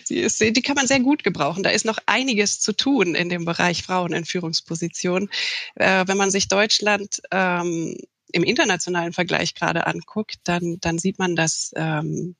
die, 0.10 0.20
ist, 0.20 0.40
die 0.40 0.62
kann 0.62 0.76
man 0.76 0.88
sehr 0.88 1.00
gut 1.00 1.24
gebrauchen. 1.24 1.64
Da 1.64 1.70
ist 1.70 1.86
noch 1.86 2.00
einiges 2.06 2.60
zu 2.60 2.74
tun 2.74 3.16
in 3.16 3.30
dem 3.30 3.46
Bereich 3.46 3.84
Frauen 3.84 4.14
in 4.14 4.26
Führungspositionen. 4.26 5.30
Äh, 5.76 6.06
wenn 6.08 6.18
man 6.18 6.32
sich 6.32 6.48
Deutschland 6.48 7.22
ähm, 7.32 7.96
im 8.32 8.44
internationalen 8.44 9.14
Vergleich 9.14 9.56
gerade 9.56 9.88
anguckt, 9.88 10.36
dann, 10.44 10.78
dann 10.82 11.00
sieht 11.00 11.20
man, 11.20 11.36
dass 11.36 11.72
ähm, 11.76 12.36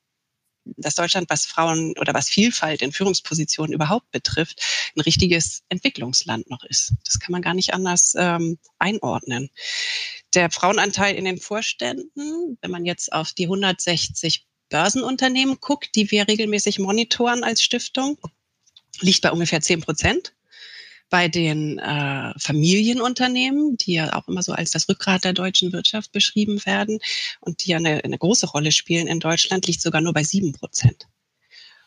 dass 0.78 0.96
Deutschland, 0.96 1.30
was 1.30 1.46
Frauen 1.46 1.94
oder 2.00 2.14
was 2.14 2.30
Vielfalt 2.30 2.82
in 2.82 2.92
Führungspositionen 2.92 3.74
überhaupt 3.74 4.12
betrifft, 4.12 4.62
ein 4.96 5.02
richtiges 5.02 5.64
Entwicklungsland 5.70 6.50
noch 6.50 6.64
ist. 6.64 6.94
Das 7.04 7.20
kann 7.20 7.32
man 7.32 7.42
gar 7.42 7.54
nicht 7.54 7.74
anders 7.74 8.16
ähm, 8.18 8.58
einordnen. 8.78 9.50
Der 10.34 10.50
Frauenanteil 10.52 11.16
in 11.16 11.26
den 11.26 11.40
Vorständen, 11.40 12.58
wenn 12.62 12.72
man 12.72 12.86
jetzt 12.86 13.12
auf 13.12 13.34
die 13.34 13.46
160 13.46 14.46
Börsenunternehmen 14.70 15.58
guckt, 15.60 15.96
die 15.96 16.10
wir 16.12 16.28
regelmäßig 16.28 16.80
monitoren 16.80 17.44
als 17.44 17.64
Stiftung, 17.64 18.20
liegt 19.02 19.22
bei 19.22 19.32
ungefähr 19.32 19.62
10 19.62 19.82
Prozent. 19.82 20.34
Bei 21.10 21.28
den 21.28 21.80
äh, 21.80 22.34
Familienunternehmen, 22.38 23.78
die 23.78 23.94
ja 23.94 24.14
auch 24.14 24.28
immer 24.28 24.44
so 24.44 24.54
als 24.54 24.72
das 24.72 24.88
Rückgrat 24.88 25.24
der 25.24 25.34
deutschen 25.34 25.74
Wirtschaft 25.74 26.12
beschrieben 26.12 26.66
werden 26.66 27.00
und 27.42 27.66
die 27.66 27.72
ja 27.72 27.78
eine, 27.78 28.04
eine 28.04 28.18
große 28.18 28.48
Rolle 28.48 28.72
spielen 28.72 29.08
in 29.08 29.20
Deutschland, 29.20 29.68
liegt 29.68 29.82
sogar 29.82 30.02
nur 30.02 30.14
bei 30.14 30.24
sieben 30.24 30.54
Prozent. 30.54 31.08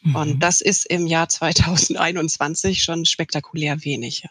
Mhm. 0.02 0.16
Und 0.16 0.40
das 0.40 0.60
ist 0.60 0.86
im 0.86 1.06
Jahr 1.06 1.28
2021 1.28 2.82
schon 2.82 3.04
spektakulär 3.04 3.84
wenig. 3.84 4.24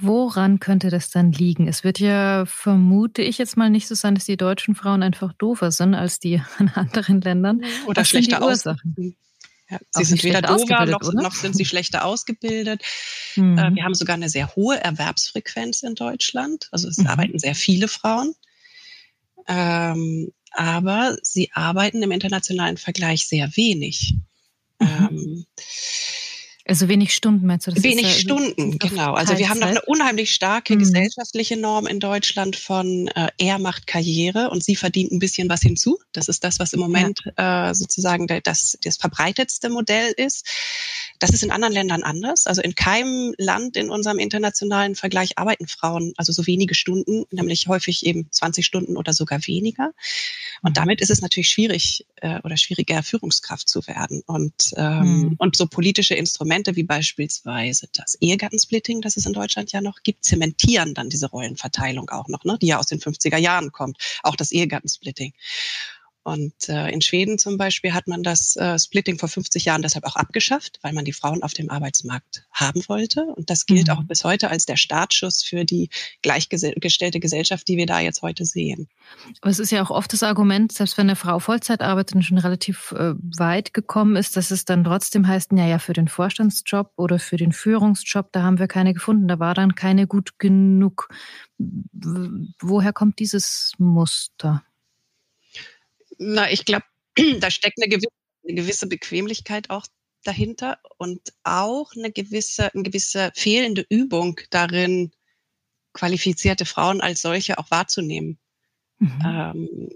Woran 0.00 0.58
könnte 0.58 0.90
das 0.90 1.10
dann 1.10 1.32
liegen? 1.32 1.68
Es 1.68 1.84
wird 1.84 2.00
ja, 2.00 2.44
vermute 2.46 3.22
ich 3.22 3.38
jetzt 3.38 3.56
mal, 3.56 3.70
nicht 3.70 3.86
so 3.86 3.94
sein, 3.94 4.14
dass 4.16 4.24
die 4.24 4.36
deutschen 4.36 4.74
Frauen 4.74 5.02
einfach 5.02 5.32
doofer 5.32 5.70
sind 5.70 5.94
als 5.94 6.18
die 6.18 6.42
in 6.58 6.68
anderen 6.74 7.20
Ländern. 7.20 7.62
Oder 7.86 8.04
schlechter 8.04 8.42
Ursachen. 8.42 9.16
Ja, 9.68 9.78
sie 9.90 10.04
sind 10.04 10.22
weder 10.22 10.42
dover 10.42 10.86
noch, 10.86 11.12
noch, 11.12 11.34
sind 11.34 11.56
sie 11.56 11.64
schlechter 11.64 12.04
ausgebildet. 12.04 12.82
Mhm. 13.38 13.58
Äh, 13.58 13.74
wir 13.74 13.84
haben 13.84 13.92
sogar 13.92 14.14
eine 14.14 14.30
sehr 14.30 14.56
hohe 14.56 14.82
Erwerbsfrequenz 14.82 15.82
in 15.82 15.94
Deutschland. 15.94 16.68
Also 16.72 16.88
es 16.88 16.96
mhm. 16.96 17.06
arbeiten 17.06 17.38
sehr 17.38 17.54
viele 17.54 17.86
Frauen. 17.86 18.34
Ähm, 19.46 20.32
aber 20.52 21.18
sie 21.20 21.50
arbeiten 21.52 22.02
im 22.02 22.12
internationalen 22.12 22.78
Vergleich 22.78 23.28
sehr 23.28 23.54
wenig. 23.54 24.14
Mhm. 24.78 24.86
Ähm, 24.88 25.46
also 26.68 26.88
wenig 26.88 27.14
Stunden 27.14 27.46
meinst 27.46 27.66
du? 27.66 27.70
Das 27.70 27.82
wenig 27.82 28.02
ja 28.02 28.10
Stunden, 28.10 28.78
genau. 28.78 29.14
Also 29.14 29.38
wir 29.38 29.48
haben 29.48 29.60
noch 29.60 29.68
eine 29.68 29.82
unheimlich 29.82 30.34
starke 30.34 30.74
mhm. 30.74 30.80
gesellschaftliche 30.80 31.56
Norm 31.56 31.86
in 31.86 32.00
Deutschland 32.00 32.56
von 32.56 33.08
äh, 33.08 33.28
er 33.38 33.58
macht 33.58 33.86
Karriere 33.86 34.50
und 34.50 34.64
sie 34.64 34.74
verdient 34.74 35.12
ein 35.12 35.18
bisschen 35.18 35.48
was 35.48 35.60
hinzu. 35.60 35.98
Das 36.12 36.28
ist 36.28 36.42
das, 36.42 36.58
was 36.58 36.72
im 36.72 36.80
Moment 36.80 37.22
ja. 37.38 37.70
äh, 37.70 37.74
sozusagen 37.74 38.26
das, 38.42 38.76
das 38.82 38.96
verbreitetste 38.96 39.68
Modell 39.68 40.12
ist. 40.16 40.46
Das 41.18 41.30
ist 41.30 41.42
in 41.42 41.50
anderen 41.50 41.72
Ländern 41.72 42.02
anders. 42.02 42.46
Also 42.46 42.62
in 42.62 42.74
keinem 42.74 43.34
Land 43.38 43.76
in 43.76 43.88
unserem 43.88 44.18
internationalen 44.18 44.94
Vergleich 44.96 45.38
arbeiten 45.38 45.68
Frauen 45.68 46.12
also 46.16 46.32
so 46.32 46.46
wenige 46.46 46.74
Stunden, 46.74 47.24
nämlich 47.30 47.68
häufig 47.68 48.04
eben 48.04 48.28
20 48.30 48.66
Stunden 48.66 48.96
oder 48.96 49.12
sogar 49.12 49.46
weniger. 49.46 49.92
Und 50.62 50.70
mhm. 50.70 50.74
damit 50.74 51.00
ist 51.00 51.10
es 51.10 51.22
natürlich 51.22 51.48
schwierig 51.48 52.06
äh, 52.16 52.40
oder 52.42 52.56
schwieriger, 52.56 53.02
Führungskraft 53.02 53.68
zu 53.68 53.86
werden. 53.86 54.22
Und, 54.26 54.72
ähm, 54.76 55.20
mhm. 55.20 55.34
und 55.38 55.56
so 55.56 55.66
politische 55.66 56.14
Instrumente 56.14 56.55
wie 56.64 56.84
beispielsweise 56.84 57.88
das 57.92 58.16
Ehegattensplitting, 58.20 59.00
das 59.00 59.16
es 59.16 59.26
in 59.26 59.32
Deutschland 59.32 59.72
ja 59.72 59.80
noch 59.80 60.02
gibt, 60.02 60.24
zementieren 60.24 60.94
dann 60.94 61.10
diese 61.10 61.28
Rollenverteilung 61.28 62.08
auch 62.10 62.28
noch, 62.28 62.44
ne, 62.44 62.56
die 62.60 62.68
ja 62.68 62.78
aus 62.78 62.86
den 62.86 63.00
50er 63.00 63.36
Jahren 63.36 63.72
kommt. 63.72 63.98
Auch 64.22 64.36
das 64.36 64.52
Ehegattensplitting. 64.52 65.34
Und 66.26 66.68
äh, 66.68 66.90
in 66.90 67.02
Schweden 67.02 67.38
zum 67.38 67.56
Beispiel 67.56 67.94
hat 67.94 68.08
man 68.08 68.24
das 68.24 68.56
äh, 68.56 68.76
Splitting 68.76 69.16
vor 69.16 69.28
50 69.28 69.64
Jahren 69.64 69.82
deshalb 69.82 70.04
auch 70.04 70.16
abgeschafft, 70.16 70.80
weil 70.82 70.92
man 70.92 71.04
die 71.04 71.12
Frauen 71.12 71.44
auf 71.44 71.52
dem 71.52 71.70
Arbeitsmarkt 71.70 72.44
haben 72.52 72.82
wollte. 72.88 73.22
Und 73.36 73.48
das 73.48 73.64
gilt 73.64 73.86
mhm. 73.86 73.92
auch 73.92 74.02
bis 74.02 74.24
heute 74.24 74.50
als 74.50 74.66
der 74.66 74.74
Startschuss 74.74 75.44
für 75.44 75.64
die 75.64 75.88
gleichgestellte 76.22 77.20
Gesellschaft, 77.20 77.68
die 77.68 77.76
wir 77.76 77.86
da 77.86 78.00
jetzt 78.00 78.22
heute 78.22 78.44
sehen. 78.44 78.88
Aber 79.40 79.52
es 79.52 79.60
ist 79.60 79.70
ja 79.70 79.80
auch 79.84 79.92
oft 79.92 80.12
das 80.12 80.24
Argument, 80.24 80.72
selbst 80.72 80.98
wenn 80.98 81.06
eine 81.06 81.14
Frau 81.14 81.38
Vollzeit 81.38 81.80
arbeitet 81.80 82.16
und 82.16 82.24
schon 82.24 82.38
relativ 82.38 82.90
äh, 82.90 83.14
weit 83.38 83.72
gekommen 83.72 84.16
ist, 84.16 84.36
dass 84.36 84.50
es 84.50 84.64
dann 84.64 84.82
trotzdem 84.82 85.28
heißt, 85.28 85.52
ja, 85.52 85.68
ja, 85.68 85.78
für 85.78 85.92
den 85.92 86.08
Vorstandsjob 86.08 86.90
oder 86.96 87.20
für 87.20 87.36
den 87.36 87.52
Führungsjob, 87.52 88.32
da 88.32 88.42
haben 88.42 88.58
wir 88.58 88.66
keine 88.66 88.94
gefunden, 88.94 89.28
da 89.28 89.38
war 89.38 89.54
dann 89.54 89.76
keine 89.76 90.08
gut 90.08 90.40
genug. 90.40 91.08
Woher 91.56 92.92
kommt 92.92 93.20
dieses 93.20 93.74
Muster? 93.78 94.64
Na, 96.18 96.50
ich 96.50 96.64
glaube, 96.64 96.84
da 97.40 97.50
steckt 97.50 97.78
eine 97.80 97.88
gewisse, 97.88 98.08
eine 98.44 98.54
gewisse 98.54 98.86
Bequemlichkeit 98.86 99.70
auch 99.70 99.86
dahinter 100.24 100.78
und 100.98 101.20
auch 101.44 101.92
eine 101.94 102.10
gewisse, 102.10 102.72
eine 102.74 102.82
gewisse 102.82 103.30
fehlende 103.34 103.86
Übung 103.88 104.40
darin, 104.50 105.12
qualifizierte 105.92 106.66
Frauen 106.66 107.00
als 107.00 107.22
solche 107.22 107.58
auch 107.58 107.70
wahrzunehmen. 107.70 108.38
Mhm. 108.98 109.22
Ähm, 109.24 109.88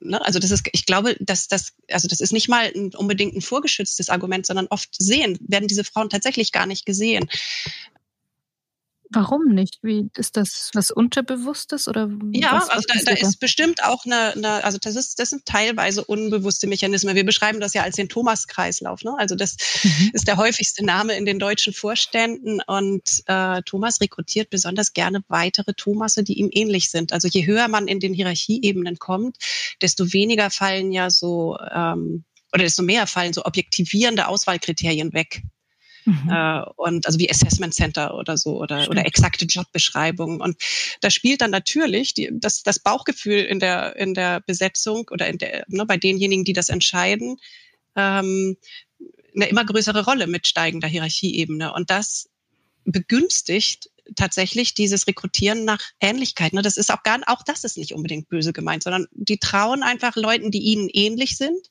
ne? 0.00 0.24
Also 0.24 0.38
das 0.38 0.50
ist, 0.50 0.68
ich 0.72 0.86
glaube, 0.86 1.16
dass 1.20 1.48
das, 1.48 1.74
also 1.90 2.08
das 2.08 2.20
ist 2.20 2.32
nicht 2.32 2.48
mal 2.48 2.70
ein, 2.74 2.94
unbedingt 2.94 3.34
ein 3.34 3.40
vorgeschütztes 3.40 4.08
Argument, 4.08 4.46
sondern 4.46 4.66
oft 4.68 4.90
sehen, 4.96 5.38
werden 5.40 5.68
diese 5.68 5.84
Frauen 5.84 6.10
tatsächlich 6.10 6.52
gar 6.52 6.66
nicht 6.66 6.86
gesehen. 6.86 7.28
Warum 9.10 9.54
nicht? 9.54 9.78
Wie 9.82 10.08
ist 10.16 10.36
das 10.36 10.70
was 10.74 10.90
Unterbewusstes 10.90 11.88
oder 11.88 12.10
Ja, 12.32 12.52
was, 12.52 12.68
also 12.68 12.86
da, 12.88 13.12
da 13.12 13.12
ist 13.12 13.40
bestimmt 13.40 13.82
auch 13.84 14.04
eine, 14.04 14.32
eine, 14.32 14.64
also 14.64 14.78
das 14.78 14.96
ist 14.96 15.18
das 15.18 15.30
sind 15.30 15.46
teilweise 15.46 16.04
unbewusste 16.04 16.66
Mechanismen. 16.66 17.14
Wir 17.14 17.24
beschreiben 17.24 17.60
das 17.60 17.74
ja 17.74 17.82
als 17.82 17.96
den 17.96 18.08
Thomas-Kreislauf. 18.08 19.02
Ne? 19.04 19.14
Also 19.18 19.34
das 19.34 19.56
mhm. 19.82 20.10
ist 20.12 20.28
der 20.28 20.36
häufigste 20.36 20.84
Name 20.84 21.16
in 21.16 21.24
den 21.24 21.38
deutschen 21.38 21.72
Vorständen 21.72 22.60
und 22.66 23.22
äh, 23.26 23.62
Thomas 23.62 24.00
rekrutiert 24.00 24.50
besonders 24.50 24.92
gerne 24.92 25.22
weitere 25.28 25.74
Thomasse, 25.74 26.22
die 26.22 26.38
ihm 26.38 26.50
ähnlich 26.52 26.90
sind. 26.90 27.12
Also 27.12 27.28
je 27.28 27.46
höher 27.46 27.68
man 27.68 27.88
in 27.88 28.00
den 28.00 28.14
Hierarchieebenen 28.14 28.98
kommt, 28.98 29.36
desto 29.80 30.12
weniger 30.12 30.50
fallen 30.50 30.92
ja 30.92 31.10
so 31.10 31.56
ähm, 31.72 32.24
oder 32.52 32.64
desto 32.64 32.82
mehr 32.82 33.06
fallen 33.06 33.32
so 33.32 33.44
objektivierende 33.44 34.28
Auswahlkriterien 34.28 35.12
weg. 35.12 35.42
Mhm. 36.08 36.30
Äh, 36.30 36.62
und 36.76 37.06
also 37.06 37.18
wie 37.18 37.30
Assessment 37.30 37.74
Center 37.74 38.14
oder 38.14 38.38
so 38.38 38.58
oder, 38.58 38.88
oder 38.88 39.04
exakte 39.04 39.44
Jobbeschreibungen. 39.44 40.40
Und 40.40 40.56
da 41.02 41.10
spielt 41.10 41.42
dann 41.42 41.50
natürlich 41.50 42.14
die, 42.14 42.30
das, 42.32 42.62
das 42.62 42.78
Bauchgefühl 42.78 43.40
in 43.40 43.60
der, 43.60 43.96
in 43.96 44.14
der 44.14 44.40
Besetzung 44.40 45.08
oder 45.10 45.28
in 45.28 45.36
der, 45.36 45.64
ne, 45.68 45.84
bei 45.84 45.98
denjenigen, 45.98 46.44
die 46.44 46.54
das 46.54 46.70
entscheiden, 46.70 47.36
ähm, 47.94 48.56
eine 49.36 49.48
immer 49.48 49.66
größere 49.66 50.04
Rolle 50.06 50.26
mit 50.26 50.46
steigender 50.46 50.88
Hierarchieebene. 50.88 51.74
Und 51.74 51.90
das 51.90 52.30
begünstigt 52.86 53.90
tatsächlich 54.16 54.72
dieses 54.72 55.06
Rekrutieren 55.06 55.66
nach 55.66 55.82
Ähnlichkeit. 56.00 56.54
Ne? 56.54 56.62
Das 56.62 56.78
ist 56.78 56.90
auch 56.90 57.02
gar, 57.02 57.20
auch 57.26 57.42
das 57.42 57.64
ist 57.64 57.76
nicht 57.76 57.92
unbedingt 57.92 58.30
böse 58.30 58.54
gemeint, 58.54 58.82
sondern 58.82 59.06
die 59.12 59.36
trauen 59.36 59.82
einfach 59.82 60.16
Leuten, 60.16 60.50
die 60.50 60.60
ihnen 60.60 60.88
ähnlich 60.90 61.36
sind, 61.36 61.68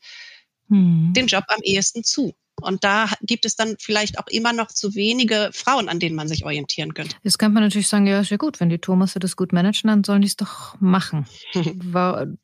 hm. 0.69 1.13
den 1.15 1.25
Job 1.25 1.45
am 1.47 1.61
ehesten 1.63 2.03
zu. 2.03 2.35
Und 2.61 2.83
da 2.83 3.09
gibt 3.21 3.45
es 3.45 3.55
dann 3.55 3.75
vielleicht 3.79 4.17
auch 4.19 4.27
immer 4.27 4.51
noch 4.51 4.67
zu 4.67 4.95
wenige 4.95 5.51
Frauen, 5.53 5.89
an 5.89 5.99
denen 5.99 6.15
man 6.15 6.27
sich 6.27 6.43
orientieren 6.43 6.93
könnte. 6.93 7.15
Jetzt 7.23 7.37
könnte 7.37 7.53
man 7.53 7.63
natürlich 7.63 7.87
sagen, 7.87 8.07
ja, 8.07 8.19
ist 8.19 8.31
ja 8.31 8.37
gut, 8.37 8.59
wenn 8.59 8.69
die 8.69 8.79
Thomasse 8.79 9.19
das 9.19 9.35
gut 9.35 9.53
managen, 9.53 9.89
dann 9.89 10.03
sollen 10.03 10.21
die 10.21 10.27
es 10.27 10.37
doch 10.37 10.79
machen. 10.79 11.27
du 11.53 12.37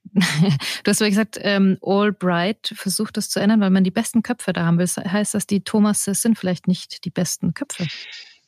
hast 0.86 1.02
ja 1.02 1.10
gesagt, 1.10 1.40
ähm, 1.42 1.78
Albright 1.82 2.74
versucht 2.76 3.18
das 3.18 3.30
zu 3.30 3.40
ändern, 3.40 3.60
weil 3.60 3.72
man 3.72 3.84
die 3.84 3.92
besten 3.92 4.22
Köpfe 4.22 4.54
da 4.54 4.66
haben 4.66 4.78
will. 4.78 4.88
Heißt 4.88 5.34
das, 5.34 5.48
die 5.48 5.62
Thomasse 5.62 6.14
sind 6.14 6.38
vielleicht 6.38 6.68
nicht 6.68 7.06
die 7.06 7.10
besten 7.10 7.54
Köpfe? 7.54 7.88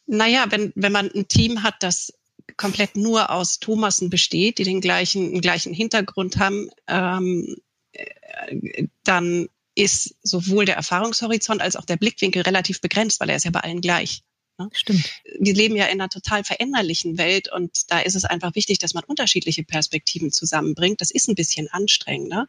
Naja, 0.05 0.45
wenn, 0.49 0.71
wenn 0.75 0.91
man 0.91 1.09
ein 1.11 1.27
Team 1.27 1.63
hat, 1.63 1.75
das 1.79 2.13
komplett 2.57 2.95
nur 2.95 3.31
aus 3.31 3.59
Thomassen 3.59 4.09
besteht, 4.09 4.59
die 4.59 4.63
den 4.63 4.81
gleichen, 4.81 5.31
den 5.31 5.41
gleichen 5.41 5.73
Hintergrund 5.73 6.37
haben, 6.37 6.69
ähm, 6.87 7.55
äh, 7.93 8.87
dann 9.03 9.49
ist 9.75 10.15
sowohl 10.23 10.65
der 10.65 10.75
Erfahrungshorizont 10.75 11.61
als 11.61 11.75
auch 11.75 11.85
der 11.85 11.97
Blickwinkel 11.97 12.41
relativ 12.41 12.81
begrenzt, 12.81 13.19
weil 13.19 13.29
er 13.29 13.35
ist 13.35 13.45
ja 13.45 13.51
bei 13.51 13.59
allen 13.59 13.81
gleich. 13.81 14.23
Ne? 14.57 14.69
Stimmt. 14.71 15.09
Wir 15.39 15.53
leben 15.53 15.75
ja 15.75 15.85
in 15.85 15.99
einer 15.99 16.09
total 16.09 16.43
veränderlichen 16.43 17.17
Welt 17.17 17.51
und 17.51 17.91
da 17.91 17.99
ist 17.99 18.15
es 18.15 18.23
einfach 18.23 18.55
wichtig, 18.55 18.79
dass 18.79 18.93
man 18.93 19.03
unterschiedliche 19.03 19.63
Perspektiven 19.63 20.31
zusammenbringt. 20.31 21.01
Das 21.01 21.11
ist 21.11 21.27
ein 21.27 21.35
bisschen 21.35 21.67
anstrengender, 21.69 22.47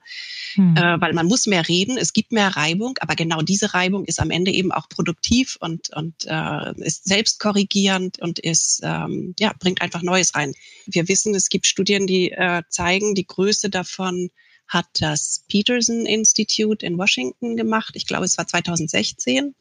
hm. 0.54 0.76
äh, 0.76 1.00
weil 1.00 1.14
man 1.14 1.26
muss 1.26 1.46
mehr 1.46 1.66
reden, 1.66 1.98
es 1.98 2.12
gibt 2.12 2.30
mehr 2.32 2.48
Reibung, 2.48 2.96
aber 3.00 3.16
genau 3.16 3.42
diese 3.42 3.74
Reibung 3.74 4.04
ist 4.04 4.20
am 4.20 4.30
Ende 4.30 4.52
eben 4.52 4.70
auch 4.70 4.88
produktiv 4.88 5.56
und, 5.60 5.90
und 5.96 6.14
äh, 6.26 6.80
ist 6.80 7.06
selbstkorrigierend 7.06 8.20
und 8.20 8.38
ist, 8.38 8.80
ähm, 8.84 9.34
ja, 9.38 9.52
bringt 9.58 9.82
einfach 9.82 10.02
Neues 10.02 10.34
rein. 10.34 10.54
Wir 10.86 11.08
wissen, 11.08 11.34
es 11.34 11.48
gibt 11.48 11.66
Studien, 11.66 12.06
die 12.06 12.30
äh, 12.30 12.62
zeigen, 12.68 13.14
die 13.14 13.26
Größe 13.26 13.68
davon 13.68 14.30
hat 14.68 14.86
das 15.00 15.44
Peterson 15.48 16.06
Institute 16.06 16.84
in 16.84 16.98
Washington 16.98 17.56
gemacht. 17.56 17.94
Ich 17.94 18.06
glaube, 18.06 18.24
es 18.24 18.36
war 18.38 18.46
2016. 18.46 19.54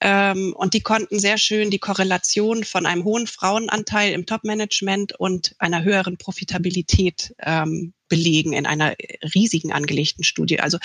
Ähm, 0.00 0.54
und 0.56 0.74
die 0.74 0.80
konnten 0.80 1.18
sehr 1.18 1.38
schön 1.38 1.70
die 1.70 1.80
Korrelation 1.80 2.62
von 2.62 2.86
einem 2.86 3.04
hohen 3.04 3.26
Frauenanteil 3.26 4.12
im 4.12 4.26
Top-Management 4.26 5.18
und 5.18 5.56
einer 5.58 5.82
höheren 5.82 6.18
Profitabilität 6.18 7.34
ähm, 7.40 7.94
belegen 8.08 8.52
in 8.52 8.66
einer 8.66 8.94
riesigen 9.34 9.72
angelegten 9.72 10.22
Studie. 10.22 10.60
Also 10.60 10.78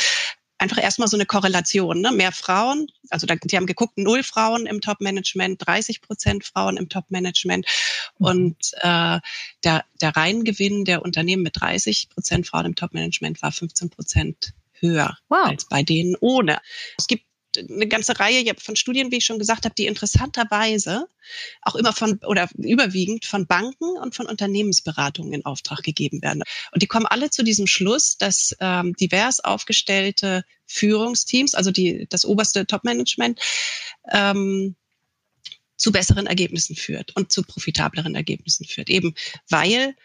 einfach 0.63 0.82
erstmal 0.82 1.08
so 1.08 1.17
eine 1.17 1.25
Korrelation. 1.25 2.01
Ne? 2.01 2.12
Mehr 2.12 2.32
Frauen, 2.32 2.88
also 3.10 3.27
da, 3.27 3.36
die 3.36 3.55
haben 3.58 3.65
geguckt, 3.65 3.98
null 3.98 4.24
Frauen 4.24 4.65
im 4.65 4.82
Top-Management, 4.82 5.65
30 5.67 6.01
Prozent 6.01 6.46
Frauen 6.46 6.77
im 6.77 6.89
Top-Management. 6.89 7.67
Mhm. 8.17 8.25
Und 8.25 8.72
äh, 8.77 9.20
der, 9.63 9.86
der 10.01 10.15
Reingewinn 10.15 10.86
der 10.86 11.03
Unternehmen 11.03 11.43
mit 11.43 11.60
30 11.60 12.10
Prozent 12.10 12.48
Frauen 12.48 12.65
im 12.65 12.75
Top-Management 12.75 13.41
war 13.41 13.51
15 13.51 13.89
Prozent 13.89 14.53
höher 14.79 15.17
wow. 15.29 15.50
als 15.50 15.67
bei 15.67 15.84
denen 15.84 16.15
ohne. 16.20 16.60
Es 16.98 17.08
gibt 17.08 17.25
eine 17.57 17.88
ganze 17.88 18.19
Reihe 18.19 18.43
von 18.57 18.75
Studien, 18.75 19.12
wie 19.12 19.17
ich 19.17 19.25
schon 19.25 19.39
gesagt 19.39 19.65
habe, 19.65 19.75
die 19.75 19.88
interessanterweise 19.88 21.07
auch 21.62 21.75
immer 21.75 21.93
von 21.93 22.19
oder 22.25 22.50
überwiegend 22.57 23.25
von 23.25 23.48
Banken 23.48 23.98
und 23.98 24.15
von 24.15 24.25
Unternehmensberatungen 24.25 25.33
in 25.33 25.45
Auftrag 25.45 25.83
gegeben 25.83 26.22
werden. 26.22 26.43
Und 26.72 26.81
die 26.81 26.88
kommen 26.88 27.05
alle 27.05 27.29
zu 27.29 27.43
diesem 27.43 27.67
Schluss, 27.67 28.17
dass 28.17 28.55
ähm, 28.60 28.93
divers 28.93 29.39
aufgestellte 29.39 30.43
Führungsteams, 30.65 31.55
also 31.55 31.72
die, 31.72 32.07
das 32.10 32.25
oberste 32.25 32.65
Top-Management, 32.65 33.39
ähm, 34.12 34.75
zu 35.75 35.92
besseren 35.92 36.27
Ergebnissen 36.27 36.75
führt 36.75 37.15
und 37.15 37.32
zu 37.32 37.44
profitableren 37.44 38.15
Ergebnissen 38.15 38.65
führt. 38.65 38.89
Eben 38.89 39.13
weil 39.50 39.96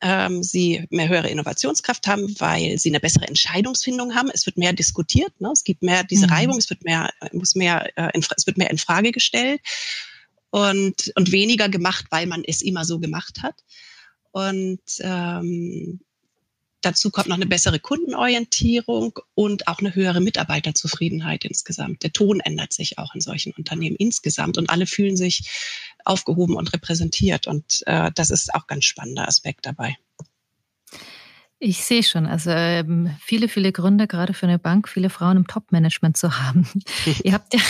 ähm, 0.00 0.42
sie 0.42 0.86
mehr 0.90 1.08
höhere 1.08 1.28
Innovationskraft 1.28 2.06
haben, 2.06 2.34
weil 2.40 2.78
sie 2.78 2.88
eine 2.88 3.00
bessere 3.00 3.28
Entscheidungsfindung 3.28 4.14
haben. 4.14 4.30
Es 4.32 4.46
wird 4.46 4.56
mehr 4.56 4.72
diskutiert, 4.72 5.40
ne? 5.40 5.50
es 5.52 5.64
gibt 5.64 5.82
mehr 5.82 6.04
diese 6.04 6.26
mhm. 6.26 6.32
Reibung, 6.32 6.58
es 6.58 6.70
wird 6.70 6.84
mehr, 6.84 7.10
muss 7.32 7.54
mehr, 7.54 7.90
äh, 7.96 8.10
in, 8.14 8.24
es 8.36 8.46
wird 8.46 8.58
mehr 8.58 8.70
in 8.70 8.78
Frage 8.78 9.12
gestellt 9.12 9.60
und, 10.50 11.12
und 11.14 11.32
weniger 11.32 11.68
gemacht, 11.68 12.06
weil 12.10 12.26
man 12.26 12.42
es 12.44 12.62
immer 12.62 12.84
so 12.84 12.98
gemacht 12.98 13.42
hat. 13.42 13.62
Und 14.30 14.80
ähm, 15.00 16.00
Dazu 16.80 17.10
kommt 17.10 17.26
noch 17.26 17.36
eine 17.36 17.46
bessere 17.46 17.80
Kundenorientierung 17.80 19.18
und 19.34 19.66
auch 19.66 19.80
eine 19.80 19.94
höhere 19.94 20.20
Mitarbeiterzufriedenheit 20.20 21.44
insgesamt. 21.44 22.04
Der 22.04 22.12
Ton 22.12 22.40
ändert 22.40 22.72
sich 22.72 22.98
auch 22.98 23.14
in 23.14 23.20
solchen 23.20 23.52
Unternehmen 23.52 23.96
insgesamt 23.96 24.58
und 24.58 24.70
alle 24.70 24.86
fühlen 24.86 25.16
sich 25.16 25.50
aufgehoben 26.04 26.54
und 26.56 26.72
repräsentiert. 26.72 27.48
Und 27.48 27.82
äh, 27.86 28.12
das 28.14 28.30
ist 28.30 28.54
auch 28.54 28.68
ganz 28.68 28.84
spannender 28.84 29.26
Aspekt 29.26 29.66
dabei. 29.66 29.96
Ich 31.60 31.84
sehe 31.84 32.04
schon, 32.04 32.26
also 32.26 32.50
ähm, 32.50 33.16
viele, 33.20 33.48
viele 33.48 33.72
Gründe, 33.72 34.06
gerade 34.06 34.32
für 34.32 34.46
eine 34.46 34.60
Bank, 34.60 34.88
viele 34.88 35.10
Frauen 35.10 35.38
im 35.38 35.46
Top-Management 35.48 36.16
zu 36.16 36.38
haben. 36.38 36.68
Ihr 37.24 37.32
habt 37.32 37.52
ja, 37.52 37.60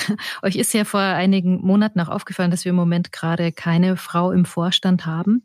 euch 0.42 0.56
ist 0.56 0.74
ja 0.74 0.84
vor 0.84 1.00
einigen 1.00 1.62
Monaten 1.62 1.98
auch 2.00 2.10
aufgefallen, 2.10 2.50
dass 2.50 2.66
wir 2.66 2.70
im 2.70 2.76
Moment 2.76 3.12
gerade 3.12 3.50
keine 3.50 3.96
Frau 3.96 4.30
im 4.30 4.44
Vorstand 4.44 5.06
haben. 5.06 5.42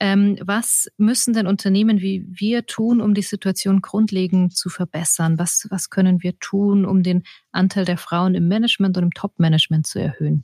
Ähm, 0.00 0.36
was 0.42 0.88
müssen 0.96 1.34
denn 1.34 1.46
Unternehmen 1.46 2.00
wie 2.00 2.26
wir 2.28 2.66
tun, 2.66 3.00
um 3.00 3.14
die 3.14 3.22
Situation 3.22 3.80
grundlegend 3.80 4.56
zu 4.56 4.70
verbessern? 4.70 5.38
Was, 5.38 5.68
was 5.70 5.88
können 5.88 6.20
wir 6.20 6.36
tun, 6.40 6.86
um 6.86 7.04
den 7.04 7.22
Anteil 7.52 7.84
der 7.84 7.98
Frauen 7.98 8.34
im 8.34 8.48
Management 8.48 8.96
und 8.96 9.04
im 9.04 9.14
Top-Management 9.14 9.86
zu 9.86 10.00
erhöhen? 10.00 10.42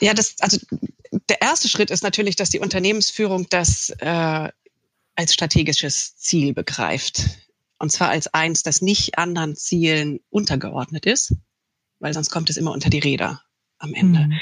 Ja, 0.00 0.12
das, 0.12 0.34
also 0.40 0.58
der 1.28 1.40
erste 1.40 1.68
Schritt 1.68 1.92
ist 1.92 2.02
natürlich, 2.02 2.34
dass 2.34 2.50
die 2.50 2.58
Unternehmensführung 2.58 3.46
das 3.48 3.90
äh, 4.00 4.48
als 5.14 5.34
strategisches 5.34 6.16
Ziel 6.16 6.54
begreift. 6.54 7.24
Und 7.78 7.90
zwar 7.90 8.10
als 8.10 8.28
eins, 8.28 8.62
das 8.62 8.80
nicht 8.80 9.18
anderen 9.18 9.56
Zielen 9.56 10.20
untergeordnet 10.30 11.06
ist, 11.06 11.34
weil 11.98 12.14
sonst 12.14 12.30
kommt 12.30 12.50
es 12.50 12.56
immer 12.56 12.72
unter 12.72 12.90
die 12.90 13.00
Räder 13.00 13.42
am 13.78 13.94
Ende. 13.94 14.20
Mhm. 14.20 14.40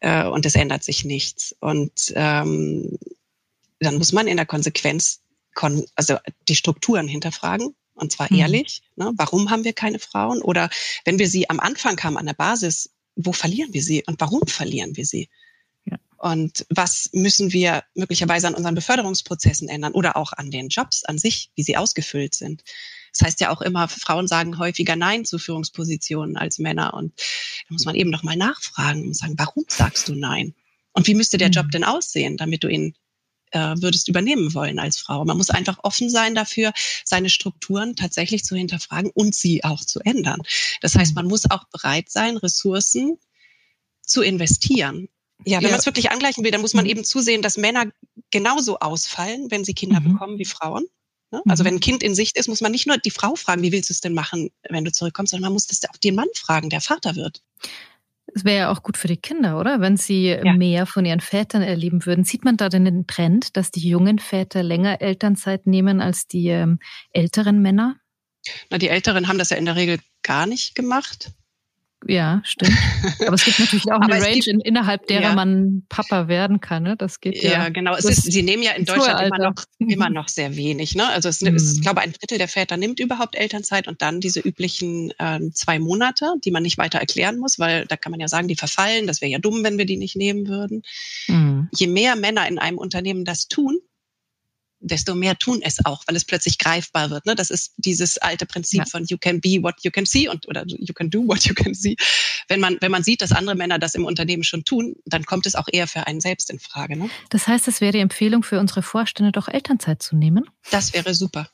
Äh, 0.00 0.26
und 0.26 0.46
es 0.46 0.54
ändert 0.54 0.82
sich 0.82 1.04
nichts. 1.04 1.54
Und 1.60 2.12
ähm, 2.16 2.98
dann 3.80 3.98
muss 3.98 4.12
man 4.12 4.26
in 4.26 4.36
der 4.36 4.46
Konsequenz 4.46 5.20
kon 5.54 5.84
also 5.94 6.16
die 6.48 6.54
Strukturen 6.54 7.08
hinterfragen. 7.08 7.74
Und 7.94 8.12
zwar 8.12 8.28
mhm. 8.30 8.38
ehrlich. 8.38 8.82
Ne? 8.96 9.12
Warum 9.16 9.50
haben 9.50 9.64
wir 9.64 9.72
keine 9.72 9.98
Frauen? 9.98 10.40
Oder 10.40 10.70
wenn 11.04 11.18
wir 11.18 11.28
sie 11.28 11.50
am 11.50 11.60
Anfang 11.60 12.00
haben, 12.02 12.16
an 12.16 12.26
der 12.26 12.34
Basis, 12.34 12.90
wo 13.16 13.32
verlieren 13.32 13.74
wir 13.74 13.82
sie 13.82 14.04
und 14.06 14.20
warum 14.20 14.46
verlieren 14.46 14.96
wir 14.96 15.04
sie? 15.04 15.28
Und 16.18 16.66
was 16.68 17.10
müssen 17.12 17.52
wir 17.52 17.84
möglicherweise 17.94 18.48
an 18.48 18.54
unseren 18.54 18.74
Beförderungsprozessen 18.74 19.68
ändern 19.68 19.92
oder 19.92 20.16
auch 20.16 20.32
an 20.32 20.50
den 20.50 20.68
Jobs 20.68 21.04
an 21.04 21.16
sich, 21.16 21.50
wie 21.54 21.62
sie 21.62 21.76
ausgefüllt 21.76 22.34
sind? 22.34 22.64
Das 23.12 23.26
heißt 23.26 23.40
ja 23.40 23.50
auch 23.50 23.60
immer, 23.60 23.86
Frauen 23.88 24.26
sagen 24.26 24.58
häufiger 24.58 24.96
Nein 24.96 25.24
zu 25.24 25.38
Führungspositionen 25.38 26.36
als 26.36 26.58
Männer. 26.58 26.92
Und 26.94 27.12
da 27.68 27.72
muss 27.72 27.84
man 27.84 27.94
eben 27.94 28.10
noch 28.10 28.24
mal 28.24 28.36
nachfragen 28.36 29.06
und 29.06 29.14
sagen, 29.14 29.34
warum 29.38 29.64
sagst 29.68 30.08
du 30.08 30.16
Nein? 30.16 30.54
Und 30.92 31.06
wie 31.06 31.14
müsste 31.14 31.38
der 31.38 31.50
Job 31.50 31.66
mhm. 31.66 31.70
denn 31.70 31.84
aussehen, 31.84 32.36
damit 32.36 32.64
du 32.64 32.68
ihn 32.68 32.94
äh, 33.52 33.76
würdest 33.76 34.08
übernehmen 34.08 34.52
wollen 34.54 34.80
als 34.80 34.98
Frau? 34.98 35.24
Man 35.24 35.36
muss 35.36 35.50
einfach 35.50 35.78
offen 35.84 36.10
sein 36.10 36.34
dafür, 36.34 36.72
seine 37.04 37.30
Strukturen 37.30 37.94
tatsächlich 37.94 38.44
zu 38.44 38.56
hinterfragen 38.56 39.12
und 39.14 39.36
sie 39.36 39.62
auch 39.62 39.84
zu 39.84 40.00
ändern. 40.00 40.40
Das 40.80 40.96
heißt, 40.96 41.12
mhm. 41.12 41.16
man 41.16 41.26
muss 41.26 41.48
auch 41.48 41.62
bereit 41.70 42.10
sein, 42.10 42.36
Ressourcen 42.36 43.18
zu 44.02 44.22
investieren 44.22 45.08
ja, 45.44 45.58
wenn 45.58 45.64
ja. 45.64 45.70
man 45.70 45.78
es 45.78 45.86
wirklich 45.86 46.10
angleichen 46.10 46.44
will, 46.44 46.50
dann 46.50 46.60
muss 46.60 46.74
man 46.74 46.84
mhm. 46.84 46.90
eben 46.90 47.04
zusehen, 47.04 47.42
dass 47.42 47.56
Männer 47.56 47.86
genauso 48.30 48.78
ausfallen, 48.78 49.50
wenn 49.50 49.64
sie 49.64 49.74
Kinder 49.74 50.00
mhm. 50.00 50.12
bekommen, 50.12 50.38
wie 50.38 50.44
Frauen. 50.44 50.86
Ne? 51.30 51.42
Also 51.46 51.64
wenn 51.64 51.74
ein 51.74 51.76
mhm. 51.76 51.80
Kind 51.80 52.02
in 52.02 52.14
Sicht 52.14 52.36
ist, 52.38 52.48
muss 52.48 52.60
man 52.60 52.72
nicht 52.72 52.86
nur 52.86 52.98
die 52.98 53.10
Frau 53.10 53.34
fragen, 53.34 53.62
wie 53.62 53.72
willst 53.72 53.90
du 53.90 53.92
es 53.92 54.00
denn 54.00 54.14
machen, 54.14 54.50
wenn 54.68 54.84
du 54.84 54.92
zurückkommst, 54.92 55.30
sondern 55.30 55.48
man 55.48 55.54
muss 55.54 55.66
das 55.66 55.82
auch 55.88 55.96
den 55.96 56.14
Mann 56.14 56.28
fragen, 56.34 56.70
der 56.70 56.80
Vater 56.80 57.16
wird. 57.16 57.42
Es 58.34 58.44
wäre 58.44 58.58
ja 58.58 58.70
auch 58.70 58.82
gut 58.82 58.98
für 58.98 59.08
die 59.08 59.16
Kinder, 59.16 59.58
oder? 59.58 59.80
Wenn 59.80 59.96
sie 59.96 60.26
ja. 60.26 60.52
mehr 60.52 60.86
von 60.86 61.04
ihren 61.04 61.20
Vätern 61.20 61.62
erleben 61.62 62.04
würden. 62.04 62.24
Sieht 62.24 62.44
man 62.44 62.56
da 62.58 62.68
denn 62.68 62.84
den 62.84 63.06
Trend, 63.06 63.56
dass 63.56 63.70
die 63.70 63.88
jungen 63.88 64.18
Väter 64.18 64.62
länger 64.62 65.00
Elternzeit 65.00 65.66
nehmen 65.66 66.00
als 66.00 66.26
die 66.26 66.48
ähm, 66.48 66.78
älteren 67.10 67.62
Männer? 67.62 67.96
Na, 68.70 68.78
die 68.78 68.88
Älteren 68.88 69.28
haben 69.28 69.38
das 69.38 69.50
ja 69.50 69.56
in 69.56 69.64
der 69.64 69.76
Regel 69.76 69.98
gar 70.22 70.46
nicht 70.46 70.74
gemacht. 70.74 71.32
Ja, 72.06 72.40
stimmt. 72.44 72.76
Aber 73.26 73.34
es 73.34 73.44
gibt 73.44 73.58
natürlich 73.58 73.90
auch 73.90 74.00
eine 74.00 74.14
Range, 74.22 74.34
gibt, 74.34 74.46
in, 74.46 74.60
innerhalb 74.60 75.06
derer 75.08 75.22
ja. 75.22 75.34
man 75.34 75.82
Papa 75.88 76.28
werden 76.28 76.60
kann. 76.60 76.84
Ne? 76.84 76.96
Das 76.96 77.20
geht 77.20 77.42
ja. 77.42 77.50
Ja, 77.50 77.68
genau. 77.70 77.96
Es 77.96 78.04
ist, 78.04 78.22
sie 78.22 78.42
nehmen 78.42 78.62
ja 78.62 78.72
in 78.72 78.84
Deutschland 78.84 79.20
immer 79.20 79.38
noch, 79.38 79.64
immer 79.78 80.10
noch 80.10 80.28
sehr 80.28 80.56
wenig. 80.56 80.94
Ne? 80.94 81.08
Also 81.08 81.28
es, 81.28 81.40
mhm. 81.40 81.56
ist, 81.56 81.76
ich 81.76 81.82
glaube, 81.82 82.00
ein 82.00 82.12
Drittel 82.12 82.38
der 82.38 82.48
Väter 82.48 82.76
nimmt 82.76 83.00
überhaupt 83.00 83.34
Elternzeit 83.36 83.88
und 83.88 84.00
dann 84.00 84.20
diese 84.20 84.40
üblichen 84.40 85.12
ähm, 85.18 85.52
zwei 85.52 85.78
Monate, 85.78 86.34
die 86.44 86.52
man 86.52 86.62
nicht 86.62 86.78
weiter 86.78 86.98
erklären 86.98 87.38
muss, 87.38 87.58
weil 87.58 87.86
da 87.86 87.96
kann 87.96 88.12
man 88.12 88.20
ja 88.20 88.28
sagen, 88.28 88.46
die 88.46 88.56
verfallen. 88.56 89.06
Das 89.08 89.20
wäre 89.20 89.32
ja 89.32 89.38
dumm, 89.38 89.64
wenn 89.64 89.76
wir 89.76 89.86
die 89.86 89.96
nicht 89.96 90.14
nehmen 90.14 90.46
würden. 90.46 90.82
Mhm. 91.26 91.68
Je 91.76 91.88
mehr 91.88 92.14
Männer 92.14 92.46
in 92.46 92.58
einem 92.58 92.78
Unternehmen 92.78 93.24
das 93.24 93.48
tun, 93.48 93.78
desto 94.80 95.14
mehr 95.14 95.36
tun 95.38 95.60
es 95.62 95.84
auch, 95.84 96.04
weil 96.06 96.16
es 96.16 96.24
plötzlich 96.24 96.58
greifbar 96.58 97.10
wird. 97.10 97.26
Ne? 97.26 97.34
Das 97.34 97.50
ist 97.50 97.72
dieses 97.76 98.18
alte 98.18 98.46
Prinzip 98.46 98.80
ja. 98.80 98.86
von 98.86 99.04
you 99.06 99.18
can 99.18 99.40
be 99.40 99.62
what 99.62 99.76
you 99.82 99.90
can 99.90 100.06
see 100.06 100.28
und 100.28 100.46
oder 100.48 100.64
you 100.66 100.94
can 100.94 101.10
do 101.10 101.26
what 101.26 101.44
you 101.44 101.54
can 101.54 101.74
see. 101.74 101.96
Wenn 102.48 102.60
man 102.60 102.76
wenn 102.80 102.90
man 102.90 103.02
sieht, 103.02 103.20
dass 103.20 103.32
andere 103.32 103.56
Männer 103.56 103.78
das 103.78 103.94
im 103.94 104.04
Unternehmen 104.04 104.44
schon 104.44 104.64
tun, 104.64 104.96
dann 105.04 105.24
kommt 105.24 105.46
es 105.46 105.54
auch 105.54 105.68
eher 105.70 105.86
für 105.86 106.06
einen 106.06 106.20
selbst 106.20 106.50
in 106.50 106.58
Frage. 106.58 106.96
Ne? 106.96 107.10
Das 107.30 107.46
heißt, 107.46 107.68
es 107.68 107.80
wäre 107.80 107.92
die 107.92 107.98
Empfehlung 107.98 108.42
für 108.42 108.60
unsere 108.60 108.82
Vorstände, 108.82 109.32
doch 109.32 109.48
Elternzeit 109.48 110.02
zu 110.02 110.16
nehmen. 110.16 110.48
Das 110.70 110.92
wäre 110.92 111.14
super. 111.14 111.50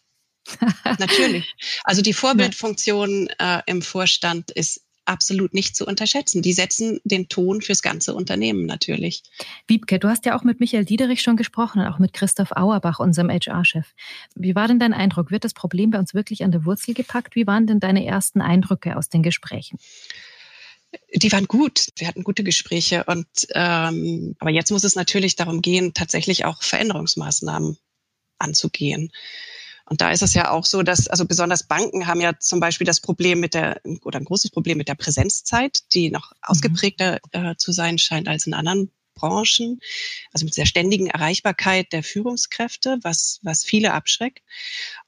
Natürlich. 0.99 1.55
Also 1.85 2.03
die 2.03 2.13
Vorbildfunktion 2.13 3.29
äh, 3.39 3.63
im 3.67 3.83
Vorstand 3.83 4.51
ist 4.51 4.84
absolut 5.05 5.55
nicht 5.55 5.77
zu 5.77 5.87
unterschätzen. 5.87 6.43
Die 6.43 6.53
setzen 6.53 7.01
den 7.05 7.29
Ton 7.29 7.63
fürs 7.63 7.83
ganze 7.83 8.15
Unternehmen 8.15 8.67
natürlich. 8.67 9.23
Wiebke, 9.67 9.99
du 9.99 10.09
hast 10.09 10.25
ja 10.25 10.37
auch 10.37 10.45
mit 10.45 10.61
Michael 10.61 10.85
Diederich 10.85 11.23
schon 11.23 11.37
gesprochen 11.37 11.81
und 11.81 11.87
auch 11.87 11.99
mit 11.99 12.13
Christoph 12.13 12.53
Auerbach, 12.53 13.01
unserem 13.01 13.31
HR-Chef. 13.31 13.87
Wie 14.35 14.55
war 14.55 14.69
denn 14.69 14.79
dein 14.79 14.95
Eindruck? 14.95 15.31
Wird 15.31 15.45
das 15.45 15.55
Problem 15.55 15.91
bei 15.91 15.99
uns 15.99 16.15
wirklich 16.15 16.45
an 16.45 16.53
der 16.53 16.65
Wurzel 16.65 16.95
gepackt? 16.95 17.37
Wie 17.37 17.47
waren 17.47 17.67
denn 17.67 17.81
deine 17.81 18.05
ersten 18.05 18.41
Eindrücke 18.41 18.97
aus 18.97 19.09
den 19.09 19.23
Gesprächen? 19.23 19.79
Die 21.13 21.33
waren 21.33 21.47
gut. 21.47 21.89
Wir 21.97 22.07
hatten 22.07 22.23
gute 22.23 22.45
Gespräche 22.45 23.05
und 23.05 23.27
ähm, 23.51 24.37
aber 24.39 24.51
jetzt 24.51 24.71
muss 24.71 24.85
es 24.85 24.95
natürlich 24.95 25.35
darum 25.37 25.61
gehen, 25.61 25.93
tatsächlich 25.93 26.45
auch 26.45 26.63
Veränderungsmaßnahmen 26.63 27.77
anzugehen. 28.39 29.11
Und 29.87 30.01
da 30.01 30.11
ist 30.11 30.23
es 30.23 30.35
ja 30.35 30.51
auch 30.51 30.65
so, 30.65 30.83
dass, 30.83 31.09
also 31.09 31.27
besonders 31.27 31.65
Banken 31.65 32.07
haben 32.07 32.21
ja 32.21 32.39
zum 32.39 32.59
Beispiel 32.59 32.87
das 32.87 33.01
Problem 33.01 33.41
mit 33.41 33.55
der, 33.55 33.81
oder 34.03 34.19
ein 34.19 34.25
großes 34.25 34.51
Problem 34.51 34.79
mit 34.79 34.89
der 34.89 34.95
Präsenzzeit, 34.95 35.81
die 35.93 36.11
noch 36.11 36.31
mhm. 36.31 36.37
ausgeprägter 36.43 37.19
äh, 37.33 37.55
zu 37.57 37.73
sein 37.73 37.99
scheint 37.99 38.29
als 38.29 38.47
in 38.47 38.55
anderen 38.55 38.91
Branchen, 39.15 39.79
also 40.33 40.45
mit 40.45 40.57
der 40.57 40.67
ständigen 40.67 41.07
Erreichbarkeit 41.07 41.93
der 41.93 42.03
Führungskräfte, 42.03 42.99
was, 43.03 43.39
was 43.43 43.65
viele 43.65 43.93
abschreckt. 43.93 44.43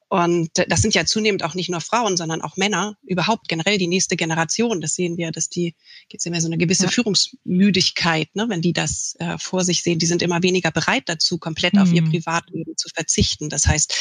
Und 0.09 0.51
das 0.69 0.83
sind 0.83 0.95
ja 0.95 1.05
zunehmend 1.05 1.43
auch 1.43 1.55
nicht 1.55 1.69
nur 1.69 1.81
Frauen, 1.81 2.17
sondern 2.17 2.41
auch 2.41 2.57
Männer, 2.57 2.97
überhaupt 3.03 3.49
generell 3.49 3.77
die 3.77 3.89
nächste 3.89 4.15
Generation. 4.15 4.81
Das 4.81 4.95
sehen 4.95 5.17
wir, 5.17 5.33
dass 5.33 5.49
die 5.49 5.75
gibt 6.09 6.25
immer 6.25 6.41
so 6.41 6.47
eine 6.47 6.59
gewisse 6.59 6.85
ja. 6.85 6.91
Führungsmüdigkeit, 6.91 8.35
ne, 8.37 8.47
wenn 8.49 8.63
die 8.63 8.73
das 8.73 9.17
äh, 9.19 9.37
vor 9.39 9.65
sich 9.65 9.83
sehen. 9.83 9.99
Die 9.99 10.07
sind 10.07 10.23
immer 10.23 10.45
weniger 10.45 10.71
bereit 10.71 11.05
dazu, 11.07 11.39
komplett 11.39 11.75
mhm. 11.75 11.81
auf 11.81 11.93
ihr 11.93 12.03
mhm. 12.03 12.13
Privatleben 12.13 12.77
zu 12.77 12.89
verzichten. 12.95 13.49
Das 13.49 13.67
heißt, 13.67 13.95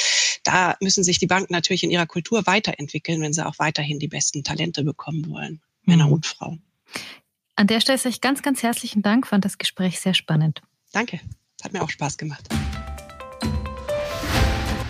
da 0.46 0.78
müssen 0.80 1.04
sich 1.04 1.20
die 1.20 1.28
Banken 1.28 1.54
natürlich 1.54 1.84
in 1.84 1.92
ihrer 1.92 2.06
Kultur 2.06 2.46
weiterentwickeln, 2.46 3.22
wenn 3.22 3.34
sie 3.34 3.46
auch 3.46 3.60
weiterhin 3.60 4.00
die 4.00 4.08
besten 4.08 4.44
Talente 4.44 4.84
bekommen 4.84 5.30
wollen, 5.30 5.54
mhm. 5.54 5.60
Männer 5.92 6.12
und 6.12 6.26
Frauen. 6.26 6.62
An 7.58 7.68
der 7.68 7.82
Stelle 7.82 7.98
sage 7.98 8.10
ich 8.10 8.22
ganz, 8.22 8.42
ganz 8.42 8.64
herzlichen 8.64 9.02
Dank. 9.02 9.28
Fand 9.28 9.44
das 9.44 9.58
Gespräch 9.58 10.00
sehr 10.00 10.14
spannend. 10.14 10.62
Danke. 10.92 11.20
Hat 11.64 11.74
mir 11.74 11.82
auch 11.82 11.90
Spaß 11.90 12.18
gemacht. 12.18 12.48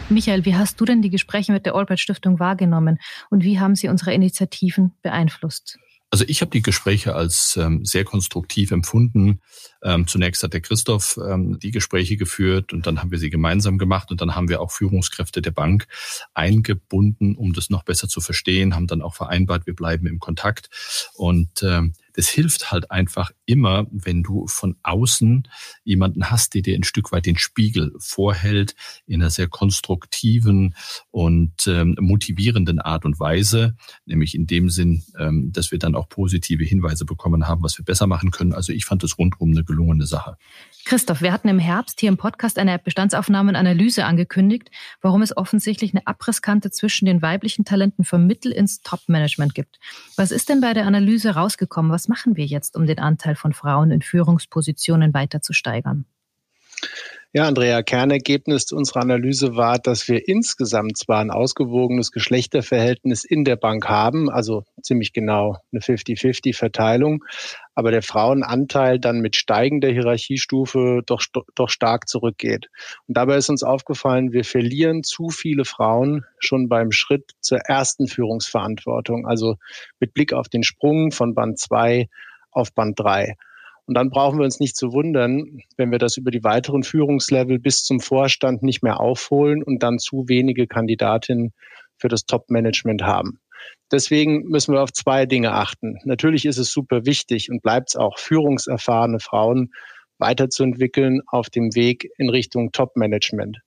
Michael, 0.10 0.46
wie 0.46 0.56
hast 0.56 0.80
du 0.80 0.86
denn 0.86 1.02
die 1.02 1.10
Gespräche 1.10 1.52
mit 1.52 1.65
der 1.65 1.74
Albright 1.74 2.00
Stiftung 2.00 2.39
wahrgenommen 2.39 3.00
und 3.30 3.44
wie 3.44 3.60
haben 3.60 3.76
sie 3.76 3.88
unsere 3.88 4.13
Initiativen 4.13 4.91
beeinflusst? 5.02 5.80
Also 6.12 6.24
ich 6.28 6.41
habe 6.41 6.52
die 6.52 6.62
Gespräche 6.62 7.15
als 7.15 7.58
ähm, 7.58 7.84
sehr 7.84 8.06
konstruktiv 8.06 8.72
empfunden. 8.72 9.41
Ähm, 9.84 10.08
zunächst 10.08 10.44
hat 10.44 10.54
der 10.54 10.62
Christoph 10.62 11.18
ähm, 11.18 11.60
die 11.60 11.72
Gespräche 11.72 12.15
geführt 12.15 12.74
und 12.74 12.88
dann 12.88 13.02
haben 13.02 13.12
wir 13.12 13.18
sie 13.18 13.30
gemeinsam 13.30 13.78
gemacht 13.78 14.12
und 14.12 14.22
dann 14.22 14.36
haben 14.36 14.48
wir 14.48 14.62
auch 14.62 14.72
Führungskräfte 14.72 15.41
der 15.41 15.52
Bank 15.52 15.88
eingebunden, 16.34 17.36
um 17.36 17.54
das 17.54 17.70
noch 17.70 17.84
besser 17.84 18.08
zu 18.08 18.22
verstehen, 18.22 18.76
haben 18.76 18.88
dann 18.88 19.02
auch 19.02 19.15
vereinbart, 19.15 19.65
wir 19.65 19.76
bleiben 19.76 20.08
im 20.08 20.20
Kontakt 20.20 20.70
und 21.15 21.63
ähm, 21.63 21.94
das 22.15 22.30
hilft 22.30 22.71
halt 22.71 22.91
einfach 22.91 23.32
immer, 23.45 23.86
wenn 23.91 24.23
du 24.23 24.47
von 24.47 24.75
außen 24.84 25.47
jemanden 25.84 26.32
hast, 26.32 26.54
der 26.54 26.62
dir 26.62 26.75
ein 26.75 26.84
Stück 26.84 27.12
weit 27.12 27.25
den 27.25 27.38
Spiegel 27.38 27.93
vorhält, 27.99 28.75
in 29.06 29.21
einer 29.21 29.30
sehr 29.30 29.47
konstruktiven 29.47 30.75
und 31.12 31.67
ähm, 31.67 31.95
motivierenden 31.99 32.80
Art 32.80 33.06
und 33.06 33.19
Weise, 33.19 33.75
nämlich 34.06 34.36
in 34.36 34.47
dem 34.47 34.69
Sinn, 34.69 35.04
ähm, 35.19 35.51
dass 35.51 35.71
wir 35.71 35.80
dann 35.80 35.95
auch 35.95 36.10
positive 36.10 36.63
Hinweise 36.63 37.06
bekommen 37.06 37.47
haben, 37.47 37.63
was 37.63 37.78
wir 37.78 37.86
besser 37.86 38.08
machen 38.08 38.32
können. 38.32 38.54
Also 38.54 38.71
ich 38.71 38.86
fand 38.86 39.04
es 39.04 39.17
rundum 39.17 39.51
eine 39.51 39.63
gelungene 39.63 40.06
Sache. 40.06 40.38
Christoph, 40.86 41.21
wir 41.21 41.34
hatten 41.34 41.47
im 41.47 41.58
Herbst 41.58 41.99
hier 41.99 42.10
im 42.10 42.17
Podcast 42.17 42.60
eine 42.60 42.78
Bestandsaufnahme 42.78 43.49
und 43.49 43.56
Analyse 43.56 44.06
angekündigt, 44.06 44.69
warum 45.01 45.23
es 45.23 45.36
offensichtlich 45.36 45.93
eine 45.93 46.06
Abrisskante 46.06 46.69
zwischen 46.69 47.06
den 47.06 47.23
weiblichen 47.23 47.65
Talenten 47.65 48.04
vom 48.06 48.28
Mittel 48.28 48.51
ins 48.51 48.82
Top-Management 48.82 49.56
gibt. 49.56 49.80
Was 50.15 50.32
ist 50.32 50.47
denn 50.47 50.62
bei 50.62 50.73
der 50.73 50.86
Analyse 50.86 51.32
rausgekommen? 51.32 51.91
Was 51.91 52.05
machen 52.08 52.36
wir 52.36 52.46
jetzt, 52.46 52.76
um 52.76 52.86
den 52.86 53.00
Anteil 53.00 53.36
von 53.36 53.54
Frauen 53.54 53.91
in 53.91 54.02
Führungspositionen 54.02 55.13
weiter 55.13 55.41
zu 55.41 55.54
steigern? 55.54 56.06
Ja, 57.38 57.50
Andrea, 57.50 57.84
Kernergebnis 57.84 58.71
unserer 58.71 59.02
Analyse 59.02 59.58
war, 59.58 59.78
dass 59.78 60.08
wir 60.08 60.26
insgesamt 60.26 60.98
zwar 60.98 61.19
ein 61.19 61.32
ausgewogenes 61.32 62.13
Geschlechterverhältnis 62.13 63.26
in 63.26 63.43
der 63.43 63.58
Bank 63.58 63.89
haben, 63.89 64.30
also 64.30 64.63
ziemlich 64.82 65.12
genau 65.12 65.58
eine 65.74 65.82
50-50-Verteilung, 65.82 67.26
aber 67.74 67.91
der 67.91 68.04
Frauenanteil 68.04 69.00
dann 69.00 69.19
mit 69.19 69.36
steigender 69.36 69.89
Hierarchiestufe 69.89 71.02
doch, 71.06 71.21
doch 71.56 71.67
stark 71.67 72.08
zurückgeht. 72.08 72.67
Und 73.06 73.17
dabei 73.17 73.36
ist 73.36 73.50
uns 73.50 73.63
aufgefallen, 73.63 74.32
wir 74.32 74.45
verlieren 74.45 75.04
zu 75.04 75.28
viele 75.28 75.65
Frauen 75.65 76.24
schon 76.39 76.69
beim 76.69 76.93
Schritt 76.93 77.32
zur 77.41 77.58
ersten 77.58 78.08
Führungsverantwortung, 78.08 79.28
also 79.28 79.56
mit 80.00 80.13
Blick 80.13 80.32
auf 80.32 80.48
den 80.48 80.63
Sprung 80.63 81.12
von 81.12 81.36
Band 81.36 81.60
2 81.60 82.08
auf 82.52 82.74
Band 82.74 82.98
3. 82.98 83.36
Und 83.88 83.95
dann 83.95 84.10
brauchen 84.10 84.39
wir 84.39 84.45
uns 84.45 84.60
nicht 84.60 84.76
zu 84.76 84.93
wundern, 84.93 85.60
wenn 85.78 85.91
wir 85.91 86.00
das 86.00 86.17
über 86.17 86.32
die 86.32 86.43
weiteren 86.43 86.84
Führungslevel 86.84 87.60
bis 87.60 87.84
zum 87.84 88.00
Vorstand 88.00 88.63
nicht 88.63 88.84
mehr 88.84 89.00
aufholen 89.00 89.62
und 89.62 89.84
dann 89.84 90.00
zu 90.00 90.26
wenige 90.28 90.67
Kandidatinnen 90.67 91.54
für 91.98 92.08
das 92.08 92.26
Top-Management 92.26 93.04
haben. 93.04 93.39
Deswegen 93.91 94.43
müssen 94.45 94.74
wir 94.74 94.82
auf 94.82 94.91
zwei 94.91 95.26
Dinge 95.26 95.52
achten. 95.54 96.00
Natürlich 96.04 96.45
ist 96.45 96.58
es 96.58 96.71
super 96.71 97.06
wichtig 97.06 97.50
und 97.50 97.62
bleibt 97.62 97.89
es 97.89 97.95
auch, 97.95 98.17
führungserfahrene 98.17 99.19
Frauen 99.19 99.71
weiterzuentwickeln 100.17 101.21
auf 101.28 101.50
dem 101.50 101.76
Weg 101.76 102.10
in 102.17 102.30
Richtung 102.30 102.71
Top-Management. 102.71 103.60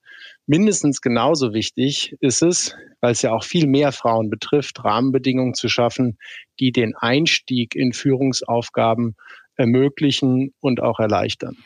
Mindestens 0.46 1.00
genauso 1.00 1.52
wichtig 1.52 2.16
ist 2.20 2.42
es, 2.42 2.74
weil 3.00 3.12
es 3.12 3.22
ja 3.22 3.32
auch 3.32 3.44
viel 3.44 3.66
mehr 3.66 3.92
Frauen 3.92 4.30
betrifft, 4.30 4.82
Rahmenbedingungen 4.82 5.54
zu 5.54 5.68
schaffen, 5.68 6.18
die 6.58 6.72
den 6.72 6.94
Einstieg 6.96 7.74
in 7.76 7.92
Führungsaufgaben 7.92 9.14
ermöglichen 9.58 10.54
und 10.60 10.80
auch 10.80 10.98
erleichtern. 10.98 11.56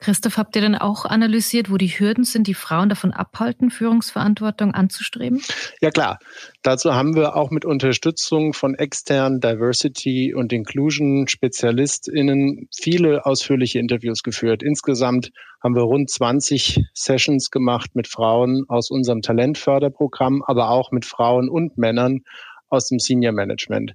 Christoph, 0.00 0.36
habt 0.36 0.54
ihr 0.54 0.62
denn 0.62 0.76
auch 0.76 1.04
analysiert, 1.04 1.72
wo 1.72 1.76
die 1.76 1.88
Hürden 1.88 2.22
sind, 2.22 2.46
die 2.46 2.54
Frauen 2.54 2.88
davon 2.88 3.12
abhalten, 3.12 3.70
Führungsverantwortung 3.70 4.72
anzustreben? 4.72 5.42
Ja 5.80 5.90
klar. 5.90 6.18
Dazu 6.62 6.94
haben 6.94 7.16
wir 7.16 7.34
auch 7.34 7.50
mit 7.50 7.64
Unterstützung 7.64 8.52
von 8.52 8.76
externen 8.76 9.40
Diversity 9.40 10.34
und 10.34 10.52
Inclusion 10.52 11.26
Spezialistinnen 11.26 12.68
viele 12.72 13.26
ausführliche 13.26 13.80
Interviews 13.80 14.22
geführt. 14.22 14.62
Insgesamt 14.62 15.32
haben 15.62 15.74
wir 15.74 15.82
rund 15.82 16.08
20 16.08 16.84
Sessions 16.94 17.50
gemacht 17.50 17.90
mit 17.94 18.06
Frauen 18.06 18.66
aus 18.68 18.90
unserem 18.90 19.20
Talentförderprogramm, 19.20 20.44
aber 20.46 20.70
auch 20.70 20.92
mit 20.92 21.06
Frauen 21.06 21.48
und 21.48 21.76
Männern 21.76 22.20
aus 22.68 22.86
dem 22.86 23.00
Senior 23.00 23.32
Management. 23.32 23.94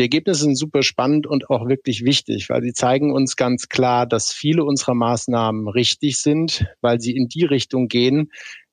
Die 0.00 0.04
Ergebnisse 0.04 0.44
sind 0.44 0.56
super 0.56 0.82
spannend 0.82 1.26
und 1.26 1.50
auch 1.50 1.68
wirklich 1.68 2.06
wichtig, 2.06 2.48
weil 2.48 2.62
sie 2.62 2.72
zeigen 2.72 3.12
uns 3.12 3.36
ganz 3.36 3.68
klar, 3.68 4.06
dass 4.06 4.32
viele 4.32 4.64
unserer 4.64 4.94
Maßnahmen 4.94 5.68
richtig 5.68 6.16
sind, 6.16 6.64
weil 6.80 7.02
sie 7.02 7.14
in 7.14 7.28
die 7.28 7.44
Richtung 7.44 7.86
gehen, 7.86 8.32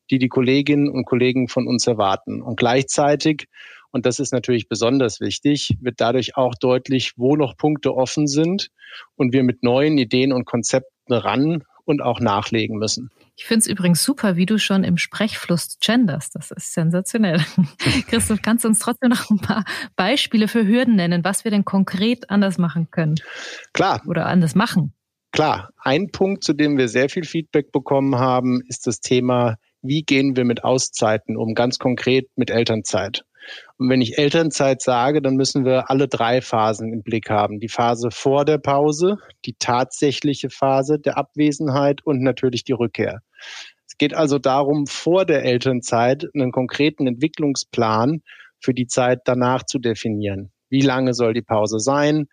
die 0.10 0.20
die 0.20 0.30
Kolleginnen 0.30 0.88
und 0.88 1.04
Kollegen 1.04 1.50
von 1.50 1.68
uns 1.68 1.86
erwarten. 1.86 2.42
Und 2.42 2.56
gleichzeitig, 2.56 3.50
und 3.92 4.06
das 4.06 4.20
ist 4.20 4.32
natürlich 4.32 4.70
besonders 4.70 5.20
wichtig, 5.20 5.76
wird 5.82 6.00
dadurch 6.00 6.38
auch 6.38 6.56
deutlich, 6.56 7.12
wo 7.18 7.36
noch 7.36 7.58
Punkte 7.58 7.94
offen 7.94 8.28
sind 8.28 8.70
und 9.18 9.34
wir 9.34 9.44
mit 9.44 9.64
neuen 9.64 9.98
Ideen 9.98 10.32
und 10.32 10.46
Konzepten 10.46 11.12
ran 11.12 11.66
und 11.84 12.02
auch 12.02 12.22
nachlegen 12.22 12.78
müssen. 12.78 13.12
Ich 13.40 13.46
finde 13.46 13.60
es 13.60 13.68
übrigens 13.68 14.04
super, 14.04 14.36
wie 14.36 14.48
du 14.48 14.58
schon 14.58 14.84
im 14.84 14.98
Sprechfluss 14.98 15.78
genders. 15.80 16.32
Das 16.32 16.50
ist 16.50 16.74
sensationell. 16.74 17.40
Christoph, 18.08 18.42
kannst 18.42 18.64
du 18.64 18.68
uns 18.68 18.80
trotzdem 18.80 19.12
noch 19.12 19.30
ein 19.30 19.38
paar 19.38 19.64
Beispiele 19.96 20.48
für 20.48 20.66
Hürden 20.66 20.96
nennen, 20.96 21.24
was 21.24 21.44
wir 21.44 21.52
denn 21.52 21.64
konkret 21.64 22.32
anders 22.32 22.58
machen 22.58 22.90
können? 22.90 23.14
Klar. 23.74 24.02
Oder 24.08 24.26
anders 24.26 24.56
machen? 24.56 24.94
Klar. 25.32 25.70
Ein 25.78 26.10
Punkt, 26.10 26.44
zu 26.44 26.54
dem 26.54 26.80
wir 26.80 26.88
sehr 26.88 27.10
viel 27.10 27.26
Feedback 27.26 27.72
bekommen 27.72 28.16
haben, 28.16 28.62
ist 28.68 28.88
das 28.88 29.02
Thema, 29.02 29.58
wie 29.84 30.02
gehen 30.02 30.36
wir 30.36 30.44
mit 30.44 30.64
Auszeiten 30.64 31.38
um, 31.38 31.54
ganz 31.54 31.78
konkret 31.78 32.28
mit 32.36 32.50
Elternzeit. 32.50 33.24
Und 33.78 33.90
wenn 33.90 34.02
ich 34.02 34.18
Elternzeit 34.18 34.82
sage, 34.82 35.22
dann 35.22 35.36
müssen 35.36 35.66
wir 35.66 35.90
alle 35.90 36.08
drei 36.08 36.42
Phasen 36.42 36.94
im 36.94 37.04
Blick 37.04 37.30
haben. 37.30 37.60
Die 37.60 37.70
Phase 37.70 38.10
vor 38.12 38.46
der 38.46 38.58
Pause, 38.58 39.18
die 39.46 39.56
tatsächliche 39.60 40.50
Phase 40.50 41.00
der 41.00 41.18
Abwesenheit 41.18 42.06
und 42.06 42.22
natürlich 42.22 42.64
die 42.64 42.74
Rückkehr. 42.74 43.22
Es 43.88 43.98
geht 43.98 44.14
also 44.14 44.40
darum, 44.40 44.88
vor 44.88 45.26
der 45.26 45.44
Elternzeit 45.44 46.26
einen 46.34 46.52
konkreten 46.52 47.08
Entwicklungsplan 47.08 48.22
für 48.60 48.74
die 48.74 48.88
Zeit 48.88 49.22
danach 49.26 49.64
zu 49.64 49.80
definieren. 49.80 50.52
Wie 50.70 50.82
lange 50.82 51.14
soll 51.14 51.34
die 51.34 51.42
Pause 51.42 51.80
sein? 51.80 52.28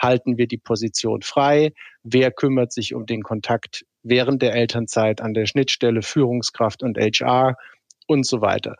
Halten 0.00 0.38
wir 0.38 0.46
die 0.46 0.58
Position 0.58 1.22
frei? 1.22 1.72
Wer 2.02 2.30
kümmert 2.30 2.72
sich 2.72 2.94
um 2.94 3.06
den 3.06 3.22
Kontakt 3.22 3.84
während 4.02 4.42
der 4.42 4.54
Elternzeit 4.54 5.20
an 5.20 5.34
der 5.34 5.46
Schnittstelle 5.46 6.02
Führungskraft 6.02 6.82
und 6.82 6.98
HR 6.98 7.56
und 8.06 8.26
so 8.26 8.40
weiter? 8.40 8.76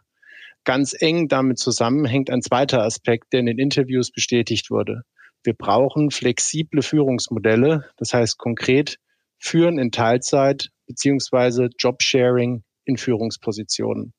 Ganz 0.69 0.95
eng 1.01 1.29
damit 1.29 1.59
zusammenhängt 1.59 2.29
ein 2.29 2.43
zweiter 2.43 2.83
Aspekt, 2.83 3.33
der 3.33 3.41
in 3.41 3.47
den 3.47 3.59
Interviews 3.59 4.11
bestätigt 4.11 4.71
wurde. 4.71 5.01
Wir 5.43 5.55
brauchen 5.55 6.11
flexible 6.11 6.83
Führungsmodelle, 6.83 7.89
das 7.97 8.13
heißt 8.13 8.37
konkret 8.37 8.99
Führen 9.39 9.79
in 9.79 9.93
Teilzeit 9.93 10.69
beziehungsweise 10.87 11.71
Jobsharing 11.79 12.65
in 12.85 12.99
Führungspositionen. 12.99 14.13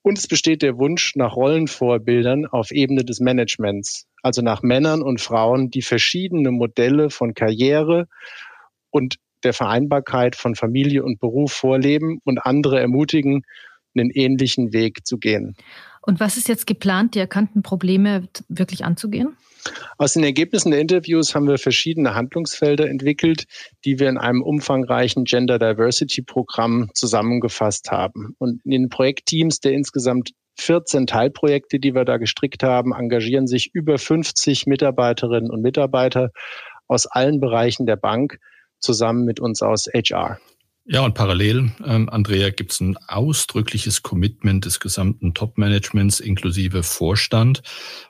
Und 0.00 0.16
es 0.16 0.26
besteht 0.26 0.62
der 0.62 0.78
Wunsch 0.78 1.14
nach 1.14 1.36
Rollenvorbildern 1.36 2.46
auf 2.46 2.70
Ebene 2.70 3.04
des 3.04 3.20
Managements, 3.20 4.06
also 4.22 4.40
nach 4.40 4.62
Männern 4.62 5.02
und 5.02 5.20
Frauen, 5.20 5.68
die 5.68 5.82
verschiedene 5.82 6.52
Modelle 6.52 7.10
von 7.10 7.34
Karriere 7.34 8.08
und 8.88 9.16
der 9.44 9.52
Vereinbarkeit 9.52 10.36
von 10.36 10.54
Familie 10.54 11.04
und 11.04 11.20
Beruf 11.20 11.52
vorleben 11.52 12.22
und 12.24 12.38
andere 12.38 12.80
ermutigen, 12.80 13.42
einen 13.96 14.10
ähnlichen 14.10 14.72
Weg 14.72 15.06
zu 15.06 15.18
gehen. 15.18 15.56
Und 16.02 16.20
was 16.20 16.36
ist 16.36 16.48
jetzt 16.48 16.66
geplant, 16.66 17.14
die 17.14 17.18
erkannten 17.18 17.62
Probleme 17.62 18.28
wirklich 18.48 18.84
anzugehen? 18.84 19.36
Aus 19.98 20.12
den 20.12 20.22
Ergebnissen 20.22 20.70
der 20.70 20.80
Interviews 20.80 21.34
haben 21.34 21.48
wir 21.48 21.58
verschiedene 21.58 22.14
Handlungsfelder 22.14 22.88
entwickelt, 22.88 23.44
die 23.84 23.98
wir 23.98 24.08
in 24.08 24.18
einem 24.18 24.42
umfangreichen 24.42 25.24
Gender 25.24 25.58
Diversity 25.58 26.22
Programm 26.22 26.90
zusammengefasst 26.94 27.90
haben. 27.90 28.36
Und 28.38 28.64
in 28.64 28.70
den 28.70 28.88
Projektteams 28.88 29.58
der 29.60 29.72
insgesamt 29.72 30.30
14 30.58 31.06
Teilprojekte, 31.06 31.78
die 31.78 31.94
wir 31.94 32.04
da 32.04 32.16
gestrickt 32.16 32.62
haben, 32.62 32.92
engagieren 32.92 33.46
sich 33.46 33.70
über 33.74 33.98
50 33.98 34.66
Mitarbeiterinnen 34.66 35.50
und 35.50 35.60
Mitarbeiter 35.60 36.30
aus 36.86 37.06
allen 37.06 37.40
Bereichen 37.40 37.86
der 37.86 37.96
Bank 37.96 38.38
zusammen 38.78 39.24
mit 39.24 39.40
uns 39.40 39.62
aus 39.62 39.86
HR. 39.86 40.38
Ja, 40.88 41.00
und 41.00 41.14
parallel, 41.14 41.72
ähm, 41.84 42.08
Andrea, 42.08 42.50
gibt 42.50 42.70
es 42.70 42.80
ein 42.80 42.96
ausdrückliches 43.08 44.02
Commitment 44.02 44.64
des 44.64 44.78
gesamten 44.78 45.34
Top-Managements 45.34 46.20
inklusive 46.20 46.84
Vorstand. 46.84 47.62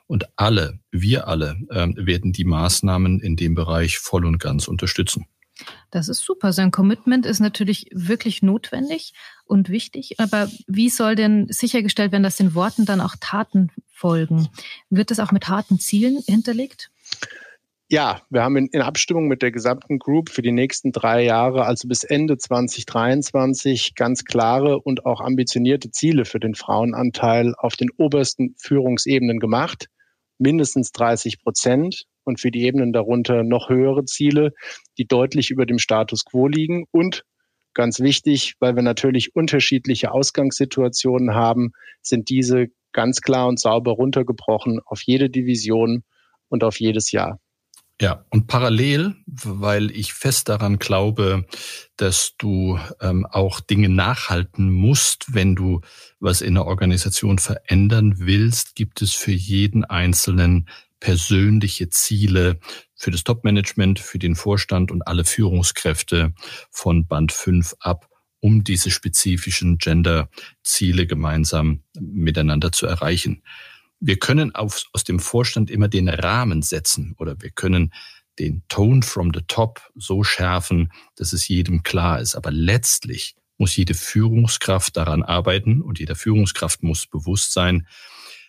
Und 0.05 0.25
alle, 0.35 0.79
wir 0.91 1.27
alle, 1.27 1.57
ähm, 1.71 1.95
werden 1.97 2.33
die 2.33 2.45
Maßnahmen 2.45 3.19
in 3.19 3.35
dem 3.35 3.55
Bereich 3.55 3.97
voll 3.97 4.25
und 4.25 4.37
ganz 4.37 4.67
unterstützen. 4.67 5.25
Das 5.89 6.07
ist 6.07 6.23
super. 6.23 6.53
Sein 6.53 6.69
Commitment 6.69 7.25
ist 7.25 7.39
natürlich 7.39 7.87
wirklich 7.91 8.43
notwendig 8.43 9.13
und 9.45 9.69
wichtig. 9.69 10.19
Aber 10.19 10.47
wie 10.67 10.89
soll 10.89 11.15
denn 11.15 11.47
sichergestellt 11.49 12.11
werden, 12.11 12.21
dass 12.21 12.35
den 12.35 12.53
Worten 12.53 12.85
dann 12.85 13.01
auch 13.01 13.15
Taten 13.19 13.71
folgen? 13.91 14.49
Wird 14.91 15.09
das 15.09 15.19
auch 15.19 15.31
mit 15.31 15.47
harten 15.47 15.79
Zielen 15.79 16.21
hinterlegt? 16.27 16.91
Ja, 17.89 18.21
wir 18.29 18.43
haben 18.43 18.57
in, 18.57 18.81
Abstimmung 18.81 19.29
mit 19.29 19.41
der 19.41 19.53
gesamten 19.53 19.97
Group 19.97 20.29
für 20.29 20.41
die 20.41 20.51
nächsten 20.51 20.91
drei 20.91 21.23
Jahre, 21.23 21.63
also 21.63 21.87
bis 21.87 22.03
Ende 22.03 22.37
2023, 22.37 23.95
ganz 23.95 24.25
klare 24.25 24.79
und 24.81 25.05
auch 25.05 25.21
ambitionierte 25.21 25.89
Ziele 25.89 26.25
für 26.25 26.41
den 26.41 26.53
Frauenanteil 26.53 27.55
auf 27.57 27.77
den 27.77 27.87
obersten 27.95 28.55
Führungsebenen 28.57 29.39
gemacht. 29.39 29.87
Mindestens 30.37 30.91
30 30.91 31.41
Prozent 31.41 32.03
und 32.25 32.41
für 32.41 32.51
die 32.51 32.63
Ebenen 32.63 32.91
darunter 32.91 33.43
noch 33.43 33.69
höhere 33.69 34.03
Ziele, 34.03 34.51
die 34.97 35.07
deutlich 35.07 35.49
über 35.49 35.65
dem 35.65 35.79
Status 35.79 36.25
quo 36.25 36.49
liegen 36.49 36.87
und 36.91 37.23
ganz 37.73 38.01
wichtig, 38.01 38.55
weil 38.59 38.75
wir 38.75 38.83
natürlich 38.83 39.33
unterschiedliche 39.33 40.11
Ausgangssituationen 40.11 41.35
haben, 41.35 41.71
sind 42.01 42.29
diese 42.29 42.67
ganz 42.91 43.21
klar 43.21 43.47
und 43.47 43.61
sauber 43.61 43.93
runtergebrochen 43.93 44.81
auf 44.85 45.03
jede 45.05 45.29
Division 45.29 46.03
und 46.49 46.65
auf 46.65 46.81
jedes 46.81 47.13
Jahr. 47.13 47.39
Ja, 47.99 48.25
und 48.29 48.45
parallel, 48.45 49.15
weil 49.25 49.89
ich 49.89 50.13
fest 50.13 50.49
daran 50.49 50.77
glaube, 50.77 51.47
dass 51.95 52.35
du 52.37 52.79
ähm, 53.01 53.25
auch 53.25 53.59
Dinge 53.59 53.89
nachhalten 53.89 54.71
musst, 54.71 55.33
wenn 55.33 55.55
du 55.55 55.81
was 56.19 56.41
in 56.41 56.53
der 56.53 56.65
Organisation 56.65 57.39
verändern 57.39 58.15
willst, 58.19 58.75
gibt 58.75 59.01
es 59.01 59.13
für 59.13 59.31
jeden 59.31 59.83
Einzelnen 59.83 60.69
persönliche 60.99 61.89
Ziele 61.89 62.59
für 62.95 63.09
das 63.09 63.23
Top-Management, 63.23 63.99
für 63.99 64.19
den 64.19 64.35
Vorstand 64.35 64.91
und 64.91 65.07
alle 65.07 65.25
Führungskräfte 65.25 66.33
von 66.69 67.07
Band 67.07 67.31
5 67.31 67.75
ab, 67.79 68.09
um 68.39 68.63
diese 68.63 68.91
spezifischen 68.91 69.79
Gender-Ziele 69.79 71.07
gemeinsam 71.07 71.83
miteinander 71.99 72.71
zu 72.71 72.85
erreichen. 72.85 73.41
Wir 73.99 74.17
können 74.19 74.53
auf, 74.53 74.83
aus 74.93 75.03
dem 75.03 75.19
Vorstand 75.19 75.69
immer 75.71 75.87
den 75.87 76.09
Rahmen 76.09 76.61
setzen 76.61 77.15
oder 77.17 77.41
wir 77.41 77.51
können 77.51 77.93
den 78.39 78.63
Tone 78.67 79.01
from 79.01 79.31
the 79.33 79.41
top 79.47 79.81
so 79.95 80.23
schärfen, 80.23 80.91
dass 81.15 81.33
es 81.33 81.47
jedem 81.47 81.83
klar 81.83 82.21
ist. 82.21 82.35
Aber 82.35 82.51
letztlich 82.51 83.35
muss 83.57 83.75
jede 83.75 83.95
Führungskraft 83.95 84.95
daran 84.95 85.23
arbeiten 85.23 85.81
und 85.81 85.99
jeder 85.99 86.15
Führungskraft 86.15 86.83
muss 86.83 87.07
bewusst 87.07 87.53
sein, 87.53 87.87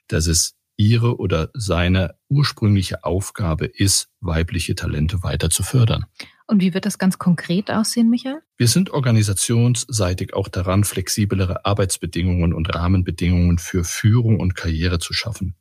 dass 0.06 0.26
es 0.26 0.54
ihre 0.76 1.18
oder 1.18 1.50
seine 1.54 2.14
ursprüngliche 2.28 3.04
Aufgabe 3.04 3.66
ist, 3.66 4.08
weibliche 4.20 4.74
Talente 4.74 5.22
weiter 5.22 5.50
zu 5.50 5.62
fördern. 5.62 6.06
Und 6.48 6.62
wie 6.62 6.72
wird 6.72 6.86
das 6.86 6.96
ganz 6.96 7.18
konkret 7.18 7.70
aussehen, 7.70 8.08
Michael? 8.08 8.40
Wir 8.56 8.68
sind 8.68 8.88
organisationsseitig 8.88 10.32
auch 10.32 10.48
daran, 10.48 10.82
flexiblere 10.82 11.66
Arbeitsbedingungen 11.66 12.54
und 12.54 12.74
Rahmenbedingungen 12.74 13.58
für 13.58 13.84
Führung 13.84 14.40
und 14.40 14.54
Karriere 14.54 14.98
zu 14.98 15.12
schaffen. 15.12 15.56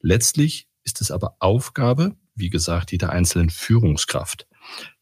Letztlich 0.00 0.68
ist 0.84 1.02
es 1.02 1.10
aber 1.10 1.36
Aufgabe, 1.38 2.16
wie 2.34 2.48
gesagt, 2.48 2.92
jeder 2.92 3.10
einzelnen 3.10 3.50
Führungskraft. 3.50 4.48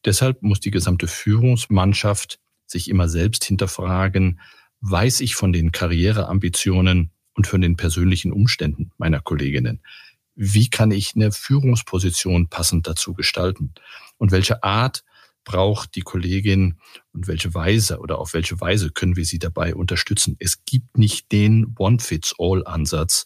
Deshalb 0.05 0.43
muss 0.43 0.59
die 0.59 0.73
gesamte 0.73 1.07
Führungsmannschaft 1.07 2.41
sich 2.67 2.91
immer 2.91 3.09
selbst 3.09 3.45
hinterfragen, 3.45 4.41
weiß 4.81 5.21
ich 5.21 5.37
von 5.37 5.53
den 5.53 5.71
Karriereambitionen 5.71 7.13
und 7.35 7.47
von 7.47 7.61
den 7.61 7.77
persönlichen 7.77 8.33
Umständen 8.33 8.91
meiner 8.99 9.21
Kolleginnen? 9.21 9.81
Wie 10.35 10.69
kann 10.71 10.91
ich 10.91 11.15
eine 11.15 11.31
Führungsposition 11.31 12.49
passend 12.49 12.89
dazu 12.89 13.15
gestalten? 13.15 13.75
Und 14.19 14.33
welche 14.33 14.65
Art 14.65 15.05
braucht 15.51 15.97
die 15.97 16.03
Kollegin 16.03 16.77
und 17.13 17.27
welche 17.27 17.53
Weise 17.55 17.99
oder 17.99 18.19
auf 18.19 18.35
welche 18.35 18.61
Weise 18.61 18.91
können 18.91 19.17
wir 19.17 19.25
sie 19.25 19.41
dabei 19.41 19.75
unterstützen? 19.75 20.37
Es 20.39 20.65
gibt 20.65 20.97
nicht 20.97 21.33
den 21.33 21.75
One-Fits-All-Ansatz. 21.77 23.25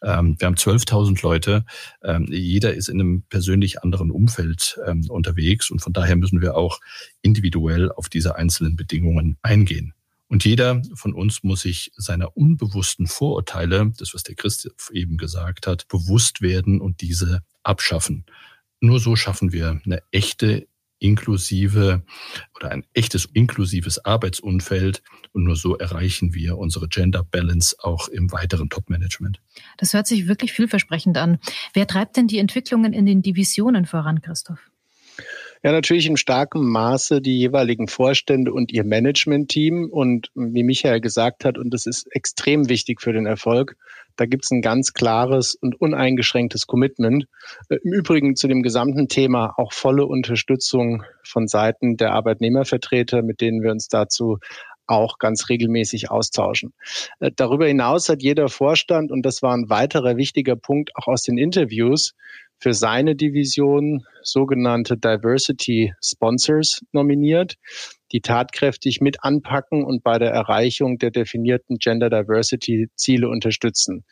Ähm, 0.00 0.36
wir 0.38 0.46
haben 0.46 0.54
12.000 0.54 1.20
Leute. 1.24 1.64
Ähm, 2.04 2.28
jeder 2.30 2.74
ist 2.74 2.88
in 2.88 3.00
einem 3.00 3.22
persönlich 3.22 3.82
anderen 3.82 4.12
Umfeld 4.12 4.78
ähm, 4.86 5.10
unterwegs 5.10 5.68
und 5.68 5.80
von 5.80 5.92
daher 5.92 6.14
müssen 6.14 6.40
wir 6.40 6.56
auch 6.56 6.78
individuell 7.22 7.90
auf 7.90 8.08
diese 8.08 8.36
einzelnen 8.36 8.76
Bedingungen 8.76 9.36
eingehen. 9.42 9.94
Und 10.28 10.44
jeder 10.44 10.80
von 10.94 11.12
uns 11.12 11.42
muss 11.42 11.62
sich 11.62 11.90
seiner 11.96 12.36
unbewussten 12.36 13.08
Vorurteile, 13.08 13.92
das 13.98 14.14
was 14.14 14.22
der 14.22 14.36
Christoph 14.36 14.90
eben 14.92 15.16
gesagt 15.16 15.66
hat, 15.66 15.88
bewusst 15.88 16.40
werden 16.40 16.80
und 16.80 17.00
diese 17.00 17.42
abschaffen. 17.64 18.26
Nur 18.80 19.00
so 19.00 19.16
schaffen 19.16 19.52
wir 19.52 19.80
eine 19.84 20.02
echte 20.12 20.68
inklusive 21.04 22.02
oder 22.56 22.70
ein 22.70 22.84
echtes 22.94 23.26
inklusives 23.26 24.02
Arbeitsumfeld 24.04 25.02
und 25.32 25.44
nur 25.44 25.54
so 25.54 25.76
erreichen 25.76 26.32
wir 26.32 26.56
unsere 26.56 26.88
Gender 26.88 27.22
Balance 27.22 27.76
auch 27.80 28.08
im 28.08 28.32
weiteren 28.32 28.70
Top-Management. 28.70 29.40
Das 29.76 29.92
hört 29.92 30.06
sich 30.06 30.26
wirklich 30.28 30.52
vielversprechend 30.52 31.18
an. 31.18 31.38
Wer 31.74 31.86
treibt 31.86 32.16
denn 32.16 32.26
die 32.26 32.38
Entwicklungen 32.38 32.94
in 32.94 33.04
den 33.04 33.20
Divisionen 33.20 33.84
voran, 33.84 34.22
Christoph? 34.22 34.70
Ja, 35.64 35.72
natürlich 35.72 36.06
in 36.06 36.18
starkem 36.18 36.68
Maße 36.68 37.22
die 37.22 37.38
jeweiligen 37.38 37.88
Vorstände 37.88 38.52
und 38.52 38.70
ihr 38.70 38.84
Management-Team. 38.84 39.88
Und 39.90 40.30
wie 40.34 40.62
Michael 40.62 41.00
gesagt 41.00 41.46
hat, 41.46 41.56
und 41.56 41.72
das 41.72 41.86
ist 41.86 42.06
extrem 42.14 42.68
wichtig 42.68 43.00
für 43.00 43.14
den 43.14 43.24
Erfolg, 43.24 43.74
da 44.16 44.26
gibt 44.26 44.44
es 44.44 44.50
ein 44.50 44.60
ganz 44.60 44.92
klares 44.92 45.54
und 45.54 45.80
uneingeschränktes 45.80 46.66
Commitment. 46.66 47.24
Äh, 47.70 47.76
Im 47.82 47.94
Übrigen 47.94 48.36
zu 48.36 48.46
dem 48.46 48.62
gesamten 48.62 49.08
Thema 49.08 49.54
auch 49.56 49.72
volle 49.72 50.04
Unterstützung 50.04 51.02
von 51.22 51.48
Seiten 51.48 51.96
der 51.96 52.12
Arbeitnehmervertreter, 52.12 53.22
mit 53.22 53.40
denen 53.40 53.62
wir 53.62 53.70
uns 53.70 53.88
dazu 53.88 54.40
auch 54.86 55.18
ganz 55.18 55.48
regelmäßig 55.48 56.10
austauschen. 56.10 56.74
Äh, 57.20 57.30
darüber 57.34 57.66
hinaus 57.66 58.10
hat 58.10 58.22
jeder 58.22 58.48
Vorstand, 58.48 59.10
und 59.10 59.22
das 59.22 59.40
war 59.40 59.56
ein 59.56 59.70
weiterer 59.70 60.18
wichtiger 60.18 60.56
Punkt 60.56 60.90
auch 60.94 61.08
aus 61.08 61.22
den 61.22 61.38
Interviews, 61.38 62.14
für 62.64 62.72
seine 62.72 63.14
Division 63.14 64.06
sogenannte 64.22 64.96
Diversity 64.96 65.92
Sponsors 66.02 66.80
nominiert, 66.92 67.56
die 68.10 68.22
tatkräftig 68.22 69.02
mit 69.02 69.22
anpacken 69.22 69.84
und 69.84 70.02
bei 70.02 70.18
der 70.18 70.30
Erreichung 70.30 70.96
der 70.96 71.10
definierten 71.10 71.76
Gender 71.76 72.08
Diversity 72.08 72.88
Ziele 72.96 73.28
unterstützen. 73.28 74.06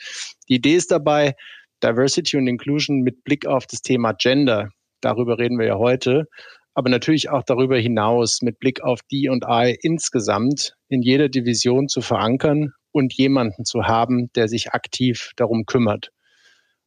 Die 0.50 0.56
Idee 0.56 0.74
ist 0.74 0.90
dabei, 0.90 1.34
Diversity 1.82 2.36
und 2.36 2.46
Inclusion 2.46 3.00
mit 3.00 3.24
Blick 3.24 3.46
auf 3.46 3.66
das 3.66 3.80
Thema 3.80 4.12
Gender, 4.12 4.68
darüber 5.00 5.38
reden 5.38 5.58
wir 5.58 5.68
ja 5.68 5.78
heute, 5.78 6.26
aber 6.74 6.90
natürlich 6.90 7.30
auch 7.30 7.44
darüber 7.44 7.78
hinaus 7.78 8.42
mit 8.42 8.58
Blick 8.58 8.82
auf 8.82 9.00
die 9.10 9.30
und 9.30 9.46
I 9.48 9.78
insgesamt 9.80 10.74
in 10.90 11.00
jeder 11.00 11.30
Division 11.30 11.88
zu 11.88 12.02
verankern 12.02 12.74
und 12.90 13.14
jemanden 13.14 13.64
zu 13.64 13.84
haben, 13.84 14.30
der 14.34 14.46
sich 14.48 14.72
aktiv 14.72 15.30
darum 15.36 15.64
kümmert. 15.64 16.10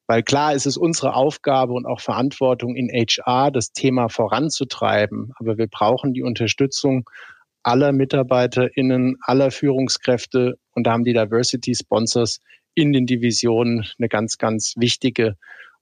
Weil 0.07 0.23
klar 0.23 0.53
ist 0.53 0.65
es 0.65 0.77
unsere 0.77 1.15
Aufgabe 1.15 1.73
und 1.73 1.85
auch 1.85 1.99
Verantwortung 1.99 2.75
in 2.75 2.89
HR, 2.89 3.51
das 3.51 3.71
Thema 3.71 4.09
voranzutreiben. 4.09 5.31
Aber 5.37 5.57
wir 5.57 5.67
brauchen 5.67 6.13
die 6.13 6.21
Unterstützung 6.21 7.09
aller 7.63 7.91
MitarbeiterInnen, 7.91 9.17
aller 9.21 9.49
Führungskräfte. 9.49 10.57
Und 10.73 10.85
da 10.85 10.91
haben 10.91 11.03
die 11.03 11.13
Diversity 11.13 11.73
Sponsors 11.73 12.39
in 12.75 12.93
den 12.93 13.07
Divisionen 13.07 13.87
eine 13.97 14.07
ganz, 14.07 14.37
ganz 14.37 14.73
wichtige 14.77 15.35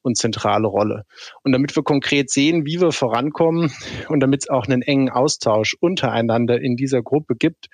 und 0.04 0.18
zentrale 0.18 0.68
Rolle. 0.68 1.04
Und 1.44 1.52
damit 1.52 1.76
wir 1.76 1.84
konkret 1.84 2.30
sehen, 2.30 2.66
wie 2.66 2.80
wir 2.80 2.92
vorankommen 2.92 3.72
und 4.10 4.20
damit 4.20 4.44
es 4.44 4.50
auch 4.50 4.66
einen 4.66 4.82
engen 4.82 5.10
Austausch 5.10 5.76
untereinander 5.80 6.62
in 6.62 6.76
dieser 6.76 7.02
Gruppe 7.02 7.36
gibt, 7.36 7.68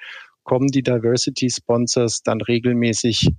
kommen 0.43 0.67
die 0.67 0.83
Diversity 0.83 1.49
Sponsors 1.49 2.23
dann 2.23 2.41
regelmäßig 2.41 3.29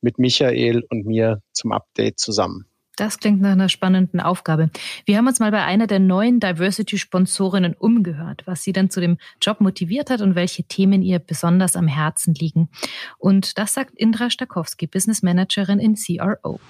mit 0.00 0.18
Michael 0.18 0.84
und 0.90 1.06
mir 1.06 1.42
zum 1.52 1.72
Update 1.72 2.18
zusammen. 2.18 2.66
Das 3.00 3.18
klingt 3.18 3.40
nach 3.40 3.52
einer 3.52 3.70
spannenden 3.70 4.20
Aufgabe. 4.20 4.68
Wir 5.06 5.16
haben 5.16 5.26
uns 5.26 5.40
mal 5.40 5.50
bei 5.50 5.64
einer 5.64 5.86
der 5.86 6.00
neuen 6.00 6.38
Diversity-Sponsorinnen 6.38 7.72
umgehört, 7.72 8.42
was 8.44 8.62
sie 8.62 8.74
dann 8.74 8.90
zu 8.90 9.00
dem 9.00 9.16
Job 9.40 9.62
motiviert 9.62 10.10
hat 10.10 10.20
und 10.20 10.34
welche 10.34 10.64
Themen 10.64 11.00
ihr 11.00 11.18
besonders 11.18 11.76
am 11.76 11.88
Herzen 11.88 12.34
liegen. 12.34 12.68
Und 13.16 13.56
das 13.56 13.72
sagt 13.72 13.94
Indra 13.96 14.28
Stakowski, 14.28 14.86
Business 14.86 15.22
Managerin 15.22 15.78
in 15.78 15.94
CRO. 15.94 16.60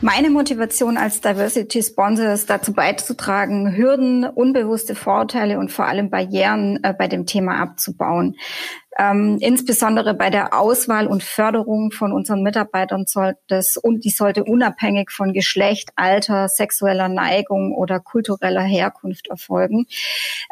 Meine 0.00 0.30
Motivation 0.30 0.96
als 0.96 1.20
Diversity 1.20 1.82
Sponsor 1.82 2.32
ist 2.32 2.48
dazu 2.48 2.72
beizutragen, 2.72 3.76
Hürden, 3.76 4.24
unbewusste 4.24 4.94
Vorurteile 4.94 5.58
und 5.58 5.72
vor 5.72 5.86
allem 5.86 6.08
Barrieren 6.08 6.78
äh, 6.84 6.94
bei 6.96 7.08
dem 7.08 7.26
Thema 7.26 7.60
abzubauen. 7.60 8.36
Ähm, 8.98 9.38
insbesondere 9.40 10.14
bei 10.14 10.30
der 10.30 10.58
Auswahl 10.58 11.06
und 11.06 11.22
Förderung 11.22 11.92
von 11.92 12.12
unseren 12.12 12.42
Mitarbeitern 12.42 13.04
sollte 13.06 13.38
das 13.48 13.76
und 13.76 14.04
die 14.04 14.10
sollte 14.10 14.44
unabhängig 14.44 15.10
von 15.10 15.32
Geschlecht, 15.32 15.90
Alter, 15.96 16.48
sexueller 16.48 17.08
Neigung 17.08 17.74
oder 17.74 18.00
kultureller 18.00 18.62
Herkunft 18.62 19.28
erfolgen. 19.28 19.86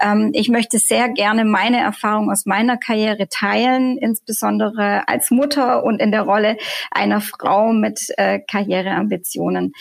Ähm, 0.00 0.30
ich 0.34 0.48
möchte 0.48 0.78
sehr 0.78 1.08
gerne 1.08 1.44
meine 1.44 1.80
Erfahrung 1.80 2.30
aus 2.30 2.46
meiner 2.46 2.76
Karriere 2.76 3.28
teilen, 3.28 3.98
insbesondere 3.98 5.08
als 5.08 5.30
Mutter 5.30 5.84
und 5.84 6.00
in 6.00 6.12
der 6.12 6.22
Rolle 6.22 6.56
einer 6.90 7.20
Frau 7.20 7.72
mit 7.72 8.12
äh, 8.16 8.40
Karriereambitionen. 8.40 9.72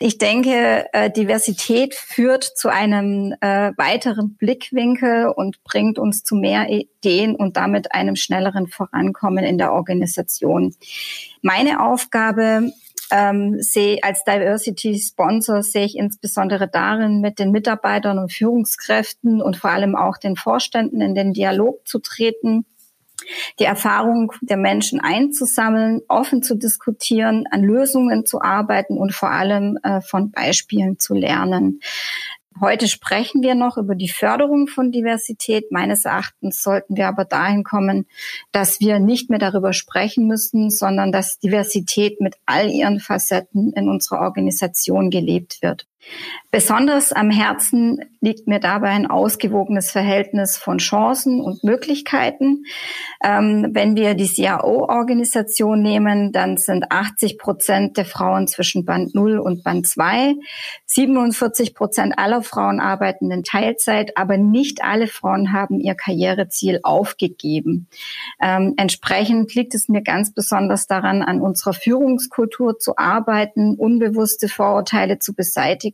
Ich 0.00 0.18
denke, 0.18 0.86
äh, 0.92 1.10
Diversität 1.10 1.94
führt 1.94 2.44
zu 2.44 2.68
einem 2.68 3.34
äh, 3.40 3.72
weiteren 3.76 4.36
Blickwinkel 4.36 5.28
und 5.28 5.62
bringt 5.64 5.98
uns 5.98 6.22
zu 6.22 6.36
mehr 6.36 6.68
Ideen 6.68 7.34
und 7.34 7.56
damit 7.56 7.94
einem 8.02 8.16
schnelleren 8.16 8.66
Vorankommen 8.66 9.44
in 9.44 9.58
der 9.58 9.72
Organisation. 9.72 10.74
Meine 11.40 11.80
Aufgabe 11.84 12.72
ähm, 13.10 13.60
sehe 13.60 13.98
als 14.02 14.24
Diversity 14.24 14.98
Sponsor 14.98 15.62
sehe 15.62 15.84
ich 15.84 15.96
insbesondere 15.96 16.68
darin, 16.68 17.20
mit 17.20 17.38
den 17.38 17.52
Mitarbeitern 17.52 18.18
und 18.18 18.32
Führungskräften 18.32 19.40
und 19.40 19.56
vor 19.56 19.70
allem 19.70 19.94
auch 19.94 20.16
den 20.16 20.36
Vorständen 20.36 21.00
in 21.00 21.14
den 21.14 21.32
Dialog 21.32 21.86
zu 21.86 21.98
treten, 22.00 22.64
die 23.60 23.64
Erfahrung 23.64 24.32
der 24.40 24.56
Menschen 24.56 25.00
einzusammeln, 25.00 26.00
offen 26.08 26.42
zu 26.42 26.56
diskutieren, 26.56 27.44
an 27.50 27.62
Lösungen 27.62 28.26
zu 28.26 28.40
arbeiten 28.40 28.98
und 28.98 29.14
vor 29.14 29.30
allem 29.30 29.78
äh, 29.82 30.00
von 30.00 30.32
Beispielen 30.32 30.98
zu 30.98 31.14
lernen. 31.14 31.80
Heute 32.60 32.88
sprechen 32.88 33.42
wir 33.42 33.54
noch 33.54 33.76
über 33.76 33.94
die 33.94 34.08
Förderung 34.08 34.68
von 34.68 34.92
Diversität. 34.92 35.72
Meines 35.72 36.04
Erachtens 36.04 36.62
sollten 36.62 36.96
wir 36.96 37.08
aber 37.08 37.24
dahin 37.24 37.64
kommen, 37.64 38.06
dass 38.52 38.80
wir 38.80 38.98
nicht 38.98 39.30
mehr 39.30 39.38
darüber 39.38 39.72
sprechen 39.72 40.26
müssen, 40.26 40.70
sondern 40.70 41.12
dass 41.12 41.38
Diversität 41.38 42.20
mit 42.20 42.36
all 42.46 42.68
ihren 42.70 43.00
Facetten 43.00 43.72
in 43.72 43.88
unserer 43.88 44.20
Organisation 44.20 45.10
gelebt 45.10 45.62
wird. 45.62 45.86
Besonders 46.50 47.12
am 47.12 47.30
Herzen 47.30 47.98
liegt 48.20 48.46
mir 48.46 48.60
dabei 48.60 48.90
ein 48.90 49.06
ausgewogenes 49.06 49.90
Verhältnis 49.90 50.58
von 50.58 50.78
Chancen 50.78 51.40
und 51.40 51.64
Möglichkeiten. 51.64 52.64
Ähm, 53.24 53.70
wenn 53.72 53.96
wir 53.96 54.14
die 54.14 54.28
CAO-Organisation 54.28 55.80
nehmen, 55.80 56.30
dann 56.30 56.58
sind 56.58 56.92
80 56.92 57.38
Prozent 57.38 57.96
der 57.96 58.04
Frauen 58.04 58.48
zwischen 58.48 58.84
Band 58.84 59.14
0 59.14 59.38
und 59.38 59.64
Band 59.64 59.86
2. 59.86 60.34
47 60.84 61.74
Prozent 61.74 62.18
aller 62.18 62.42
Frauen 62.42 62.80
arbeiten 62.80 63.30
in 63.30 63.44
Teilzeit, 63.44 64.16
aber 64.18 64.36
nicht 64.36 64.84
alle 64.84 65.06
Frauen 65.06 65.52
haben 65.52 65.80
ihr 65.80 65.94
Karriereziel 65.94 66.80
aufgegeben. 66.82 67.88
Ähm, 68.42 68.74
entsprechend 68.76 69.54
liegt 69.54 69.74
es 69.74 69.88
mir 69.88 70.02
ganz 70.02 70.34
besonders 70.34 70.86
daran, 70.86 71.22
an 71.22 71.40
unserer 71.40 71.72
Führungskultur 71.72 72.78
zu 72.78 72.98
arbeiten, 72.98 73.74
unbewusste 73.76 74.48
Vorurteile 74.48 75.18
zu 75.18 75.34
beseitigen, 75.34 75.91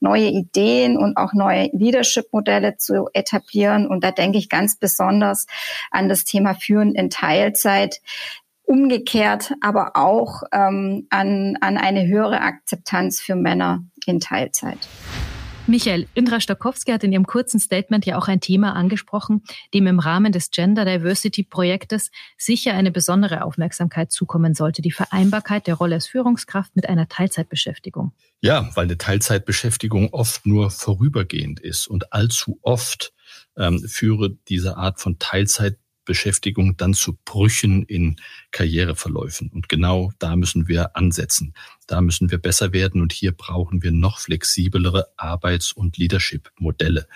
neue 0.00 0.28
Ideen 0.28 0.96
und 0.96 1.16
auch 1.16 1.32
neue 1.32 1.70
Leadership-Modelle 1.72 2.76
zu 2.76 3.08
etablieren. 3.12 3.86
Und 3.86 4.04
da 4.04 4.10
denke 4.10 4.38
ich 4.38 4.48
ganz 4.48 4.76
besonders 4.76 5.46
an 5.90 6.08
das 6.08 6.24
Thema 6.24 6.54
Führen 6.54 6.94
in 6.94 7.10
Teilzeit. 7.10 8.00
Umgekehrt 8.64 9.54
aber 9.60 9.92
auch 9.94 10.42
ähm, 10.52 11.06
an, 11.10 11.56
an 11.60 11.78
eine 11.78 12.06
höhere 12.06 12.42
Akzeptanz 12.42 13.20
für 13.20 13.34
Männer 13.34 13.84
in 14.06 14.20
Teilzeit. 14.20 14.78
Michael, 15.68 16.06
Indra 16.14 16.40
Stokowski 16.40 16.92
hat 16.92 17.04
in 17.04 17.12
ihrem 17.12 17.26
kurzen 17.26 17.60
Statement 17.60 18.06
ja 18.06 18.16
auch 18.16 18.26
ein 18.26 18.40
Thema 18.40 18.74
angesprochen, 18.74 19.42
dem 19.74 19.86
im 19.86 19.98
Rahmen 19.98 20.32
des 20.32 20.50
Gender 20.50 20.86
Diversity 20.86 21.42
Projektes 21.42 22.10
sicher 22.38 22.72
eine 22.72 22.90
besondere 22.90 23.44
Aufmerksamkeit 23.44 24.10
zukommen 24.10 24.54
sollte, 24.54 24.80
die 24.80 24.90
Vereinbarkeit 24.90 25.66
der 25.66 25.74
Rolle 25.74 25.96
als 25.96 26.06
Führungskraft 26.06 26.74
mit 26.74 26.88
einer 26.88 27.06
Teilzeitbeschäftigung. 27.06 28.12
Ja, 28.40 28.70
weil 28.76 28.84
eine 28.84 28.96
Teilzeitbeschäftigung 28.96 30.14
oft 30.14 30.46
nur 30.46 30.70
vorübergehend 30.70 31.60
ist 31.60 31.86
und 31.86 32.14
allzu 32.14 32.58
oft 32.62 33.12
ähm, 33.58 33.78
führe 33.86 34.38
diese 34.48 34.78
Art 34.78 35.00
von 35.00 35.18
Teilzeit 35.18 35.76
Beschäftigung 36.08 36.78
dann 36.78 36.94
zu 36.94 37.18
Brüchen 37.26 37.82
in 37.84 38.16
Karriereverläufen. 38.50 39.50
Und 39.50 39.68
genau 39.68 40.10
da 40.18 40.36
müssen 40.36 40.66
wir 40.66 40.96
ansetzen. 40.96 41.52
Da 41.86 42.00
müssen 42.00 42.30
wir 42.30 42.38
besser 42.38 42.72
werden 42.72 43.02
und 43.02 43.12
hier 43.12 43.32
brauchen 43.32 43.82
wir 43.82 43.92
noch 43.92 44.18
flexiblere 44.18 45.08
Arbeits- 45.18 45.72
und 45.72 45.98
Leadership-Modelle. 45.98 47.06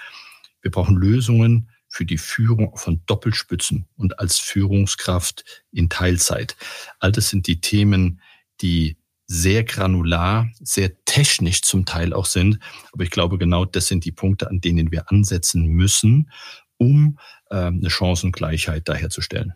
Wir 0.60 0.70
brauchen 0.70 0.96
Lösungen 0.96 1.70
für 1.88 2.04
die 2.04 2.18
Führung 2.18 2.76
von 2.76 3.00
Doppelspützen 3.06 3.86
und 3.96 4.18
als 4.18 4.38
Führungskraft 4.38 5.64
in 5.72 5.88
Teilzeit. 5.88 6.56
All 7.00 7.12
das 7.12 7.30
sind 7.30 7.46
die 7.46 7.62
Themen, 7.62 8.20
die 8.60 8.98
sehr 9.26 9.64
granular, 9.64 10.50
sehr 10.60 11.02
technisch 11.06 11.62
zum 11.62 11.86
Teil 11.86 12.12
auch 12.12 12.26
sind. 12.26 12.58
Aber 12.92 13.04
ich 13.04 13.10
glaube, 13.10 13.38
genau 13.38 13.64
das 13.64 13.86
sind 13.86 14.04
die 14.04 14.12
Punkte, 14.12 14.50
an 14.50 14.60
denen 14.60 14.92
wir 14.92 15.10
ansetzen 15.10 15.66
müssen, 15.68 16.30
um 16.76 17.18
eine 17.56 17.90
Chancengleichheit 17.90 18.88
da 18.88 18.94
herzustellen. 18.94 19.52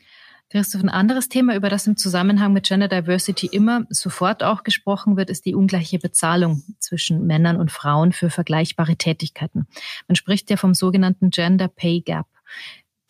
Christoph, 0.49 0.83
ein 0.83 0.89
anderes 0.89 1.29
Thema, 1.29 1.57
über 1.57 1.69
das 1.69 1.89
im 1.89 1.97
Zusammenhang 1.97 2.53
mit 2.53 2.67
Gender 2.67 2.87
Diversity 2.87 3.47
immer 3.47 3.85
sofort 3.91 4.45
auch 4.45 4.63
gesprochen 4.63 5.17
wird, 5.17 5.29
ist 5.29 5.45
die 5.45 5.57
ungleiche 5.57 5.99
Bezahlung 5.99 6.63
zwischen 6.79 7.27
Männern 7.27 7.57
und 7.57 7.73
Frauen 7.73 8.13
für 8.13 8.31
vergleichbare 8.31 8.95
Tätigkeiten. 8.95 9.67
Man 10.07 10.15
spricht 10.15 10.49
ja 10.49 10.57
vom 10.57 10.73
sogenannten 10.75 11.31
Gender 11.31 11.67
Pay 11.67 12.03
Gap. 12.03 12.27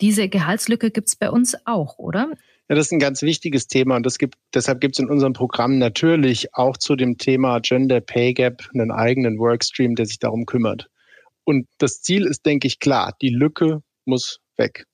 Diese 0.01 0.29
Gehaltslücke 0.29 0.89
gibt 0.89 1.09
es 1.09 1.15
bei 1.15 1.29
uns 1.29 1.55
auch, 1.65 1.99
oder? 1.99 2.31
Ja, 2.69 2.75
das 2.75 2.87
ist 2.87 2.91
ein 2.91 2.99
ganz 2.99 3.21
wichtiges 3.21 3.67
Thema 3.67 3.95
und 3.95 4.05
das 4.05 4.17
gibt, 4.17 4.35
deshalb 4.53 4.81
gibt 4.81 4.95
es 4.95 4.99
in 4.99 5.09
unserem 5.09 5.33
Programm 5.33 5.77
natürlich 5.77 6.55
auch 6.55 6.75
zu 6.75 6.95
dem 6.95 7.19
Thema 7.19 7.59
Gender 7.59 8.01
Pay 8.01 8.33
Gap 8.33 8.67
einen 8.73 8.91
eigenen 8.91 9.37
Workstream, 9.37 9.95
der 9.95 10.07
sich 10.07 10.17
darum 10.17 10.47
kümmert. 10.47 10.89
Und 11.43 11.67
das 11.77 12.01
Ziel 12.01 12.25
ist, 12.25 12.45
denke 12.47 12.67
ich, 12.67 12.79
klar. 12.79 13.15
Die 13.21 13.29
Lücke 13.29 13.83
muss 14.05 14.39
weg. 14.57 14.85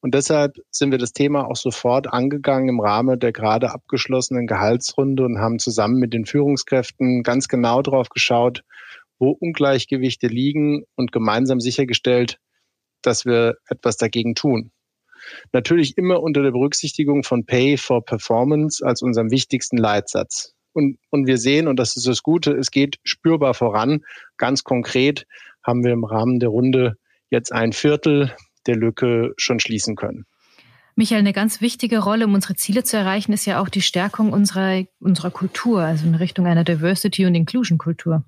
Und 0.00 0.14
deshalb 0.14 0.56
sind 0.70 0.90
wir 0.90 0.98
das 0.98 1.12
Thema 1.12 1.46
auch 1.46 1.56
sofort 1.56 2.12
angegangen 2.12 2.68
im 2.68 2.80
Rahmen 2.80 3.18
der 3.18 3.32
gerade 3.32 3.70
abgeschlossenen 3.70 4.46
Gehaltsrunde 4.46 5.24
und 5.24 5.38
haben 5.38 5.58
zusammen 5.58 5.98
mit 5.98 6.14
den 6.14 6.24
Führungskräften 6.24 7.22
ganz 7.22 7.48
genau 7.48 7.82
drauf 7.82 8.08
geschaut, 8.08 8.62
wo 9.18 9.30
Ungleichgewichte 9.30 10.26
liegen 10.26 10.84
und 10.96 11.12
gemeinsam 11.12 11.60
sichergestellt, 11.60 12.38
dass 13.02 13.26
wir 13.26 13.56
etwas 13.68 13.96
dagegen 13.96 14.34
tun. 14.34 14.72
Natürlich 15.52 15.98
immer 15.98 16.22
unter 16.22 16.42
der 16.42 16.52
Berücksichtigung 16.52 17.22
von 17.22 17.44
Pay 17.44 17.76
for 17.76 18.04
Performance 18.04 18.84
als 18.84 19.02
unserem 19.02 19.30
wichtigsten 19.30 19.76
Leitsatz. 19.76 20.54
Und, 20.72 20.98
und 21.10 21.26
wir 21.26 21.36
sehen, 21.36 21.68
und 21.68 21.76
das 21.76 21.96
ist 21.96 22.06
das 22.06 22.22
Gute, 22.22 22.52
es 22.52 22.70
geht 22.70 22.98
spürbar 23.02 23.54
voran. 23.54 24.00
Ganz 24.38 24.64
konkret 24.64 25.26
haben 25.62 25.84
wir 25.84 25.92
im 25.92 26.04
Rahmen 26.04 26.38
der 26.38 26.48
Runde 26.48 26.94
jetzt 27.28 27.52
ein 27.52 27.72
Viertel 27.72 28.34
der 28.66 28.76
Lücke 28.76 29.32
schon 29.36 29.60
schließen 29.60 29.96
können. 29.96 30.26
Michael, 30.96 31.20
eine 31.20 31.32
ganz 31.32 31.60
wichtige 31.60 31.98
Rolle, 31.98 32.26
um 32.26 32.34
unsere 32.34 32.56
Ziele 32.56 32.84
zu 32.84 32.96
erreichen, 32.96 33.32
ist 33.32 33.46
ja 33.46 33.60
auch 33.60 33.68
die 33.68 33.80
Stärkung 33.80 34.32
unserer, 34.32 34.84
unserer 34.98 35.30
Kultur, 35.30 35.82
also 35.82 36.04
in 36.04 36.14
Richtung 36.14 36.46
einer 36.46 36.64
Diversity- 36.64 37.26
und 37.26 37.34
Inclusion-Kultur. 37.34 38.24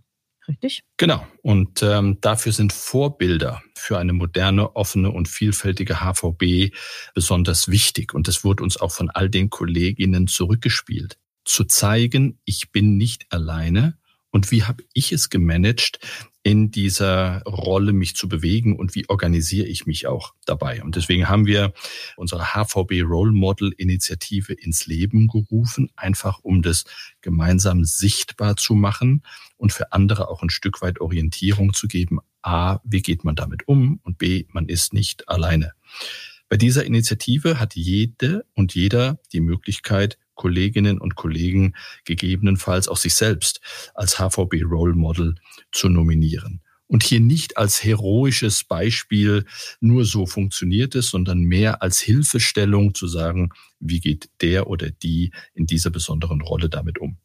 Richtig? 0.49 0.83
Genau. 0.97 1.27
Und 1.43 1.83
ähm, 1.83 2.19
dafür 2.21 2.53
sind 2.53 2.73
Vorbilder 2.73 3.63
für 3.77 3.99
eine 3.99 4.13
moderne, 4.13 4.75
offene 4.75 5.11
und 5.11 5.29
vielfältige 5.29 6.01
HVB 6.01 6.75
besonders 7.15 7.69
wichtig. 7.69 8.13
Und 8.15 8.27
das 8.27 8.43
wurde 8.43 8.63
uns 8.63 8.77
auch 8.81 8.91
von 8.91 9.11
all 9.11 9.31
den 9.31 9.51
Kolleginnen 9.51 10.27
zurückgespielt. 10.27 11.19
Zu 11.45 11.65
zeigen, 11.65 12.41
ich 12.45 12.73
bin 12.73 12.97
nicht 12.97 13.27
alleine 13.31 13.99
und 14.31 14.51
wie 14.51 14.65
habe 14.65 14.83
ich 14.95 15.13
es 15.13 15.31
gemanagt, 15.31 16.01
in 16.45 16.71
dieser 16.73 17.43
Rolle 17.43 17.93
mich 17.93 18.17
zu 18.17 18.29
bewegen 18.29 18.77
und 18.77 18.95
wie 18.95 19.09
organisiere 19.09 19.67
ich 19.67 19.87
mich 19.87 20.09
auch 20.09 20.35
dabei. 20.45 20.83
Und 20.83 20.97
deswegen 20.97 21.29
haben 21.29 21.47
wir 21.47 21.73
unsere 22.17 22.55
HVB 22.55 23.03
Role 23.05 23.33
Model 23.33 23.73
Initiative 23.77 24.53
ins 24.53 24.87
Leben 24.87 25.29
gerufen, 25.29 25.91
einfach 25.95 26.41
um 26.43 26.63
das 26.63 26.85
gemeinsam 27.21 27.85
sichtbar 27.85 28.57
zu 28.57 28.75
machen 28.75 29.23
und 29.57 29.73
für 29.73 29.93
andere 29.93 30.29
auch 30.29 30.43
ein 30.43 30.51
Stück 30.51 30.83
weit 30.83 31.01
Orientierung 31.01 31.75
zu 31.75 31.87
geben. 31.87 32.19
A, 32.43 32.81
wie 32.83 33.03
geht 33.03 33.23
man 33.23 33.37
damit 33.37 33.69
um? 33.69 34.01
Und 34.03 34.19
B, 34.19 34.47
man 34.49 34.69
ist 34.69 34.93
nicht 34.93 35.29
alleine. 35.29 35.73
Bei 36.49 36.57
dieser 36.57 36.85
Initiative 36.85 37.61
hat 37.61 37.77
jede 37.77 38.45
und 38.55 38.75
jeder 38.75 39.21
die 39.33 39.41
Möglichkeit, 39.41 40.19
Kolleginnen 40.43 40.99
und 40.99 41.15
Kollegen 41.15 41.75
gegebenenfalls 42.05 42.89
auch 42.89 42.97
sich 42.97 43.15
selbst 43.15 43.61
als 43.95 44.19
HVB 44.19 44.65
Role 44.65 44.95
Model 44.95 45.37
zu 45.71 45.89
nominieren. 45.89 46.63
Und 46.89 47.05
hier 47.05 47.21
nicht 47.21 47.57
als 47.59 47.85
heroisches 47.85 48.65
Beispiel 48.65 49.47
nur 49.81 50.05
so 50.05 50.27
funktioniert 50.27 50.97
es, 50.97 51.11
sondern 51.11 51.43
mehr 51.43 51.81
als 51.81 52.01
Hilfestellung 52.01 52.95
zu 52.95 53.07
sagen, 53.07 53.51
wie 53.79 54.01
geht 54.01 54.31
der 54.43 54.67
oder 54.67 54.91
die 54.91 55.31
in 55.55 55.67
dieser 55.67 55.91
besonderen 55.91 56.41
Rolle 56.41 56.69
damit 56.69 56.99
um. 56.99 57.19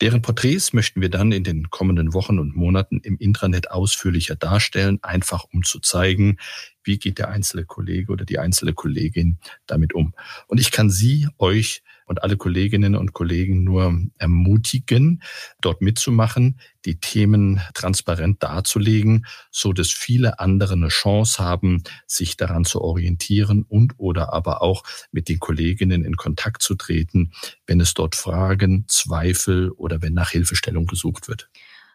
Deren 0.00 0.22
Porträts 0.22 0.72
möchten 0.72 1.02
wir 1.02 1.10
dann 1.10 1.30
in 1.30 1.44
den 1.44 1.70
kommenden 1.70 2.14
Wochen 2.14 2.38
und 2.38 2.56
Monaten 2.56 3.00
im 3.04 3.16
Intranet 3.18 3.70
ausführlicher 3.70 4.34
darstellen, 4.34 4.98
einfach 5.02 5.44
um 5.52 5.62
zu 5.62 5.78
zeigen, 5.78 6.38
wie 6.82 6.98
geht 6.98 7.18
der 7.18 7.28
einzelne 7.28 7.64
Kollege 7.64 8.10
oder 8.10 8.24
die 8.24 8.38
einzelne 8.38 8.72
Kollegin 8.72 9.38
damit 9.66 9.92
um. 9.92 10.14
Und 10.48 10.58
ich 10.58 10.72
kann 10.72 10.90
Sie, 10.90 11.28
euch 11.38 11.82
und 12.12 12.22
alle 12.22 12.36
Kolleginnen 12.36 12.94
und 12.94 13.14
Kollegen 13.14 13.64
nur 13.64 13.98
ermutigen, 14.18 15.22
dort 15.62 15.80
mitzumachen, 15.80 16.60
die 16.84 17.00
Themen 17.00 17.62
transparent 17.72 18.42
darzulegen, 18.42 19.24
so 19.50 19.72
dass 19.72 19.90
viele 19.90 20.38
andere 20.38 20.74
eine 20.74 20.88
Chance 20.88 21.42
haben, 21.42 21.84
sich 22.06 22.36
daran 22.36 22.66
zu 22.66 22.82
orientieren 22.82 23.64
und 23.66 23.94
oder 23.96 24.34
aber 24.34 24.60
auch 24.60 24.82
mit 25.10 25.30
den 25.30 25.40
Kolleginnen 25.40 26.04
in 26.04 26.16
Kontakt 26.16 26.60
zu 26.60 26.74
treten, 26.74 27.32
wenn 27.66 27.80
es 27.80 27.94
dort 27.94 28.14
Fragen, 28.14 28.84
Zweifel 28.88 29.70
oder 29.70 30.02
wenn 30.02 30.12
nach 30.12 30.32
Hilfestellung 30.32 30.86
gesucht 30.86 31.28
wird 31.28 31.48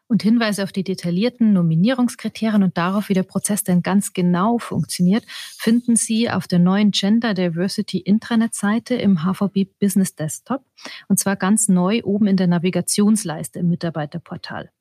und 0.08 0.24
Hinweise 0.24 0.64
auf 0.64 0.72
die 0.72 0.84
detaillierten 0.84 1.54
Nominierungskriterien 1.54 2.64
und 2.64 2.78
darauf, 2.78 3.10
wie 3.10 3.14
der 3.14 3.24
Prozess 3.24 3.64
denn 3.64 3.82
ganz 3.82 4.14
genau 4.14 4.58
funktioniert, 4.58 5.24
finden 5.28 5.96
Sie 5.96 6.30
auf 6.30 6.48
der 6.48 6.60
neuen 6.60 6.92
Gender 6.92 7.34
Diversity 7.34 8.00
Intranet-Seite 8.00 8.96
im 8.96 9.24
HVB 9.24 9.68
Business 9.80 10.16
Desktop 10.16 10.64
und 11.08 11.20
zwar 11.20 11.36
ganz 11.36 11.68
neu 11.68 12.02
oben 12.04 12.28
in 12.28 12.38
der 12.38 12.48
Navigationsleiste 12.48 13.60
im 13.60 13.70
Mitarbeiterportal. 13.70 14.72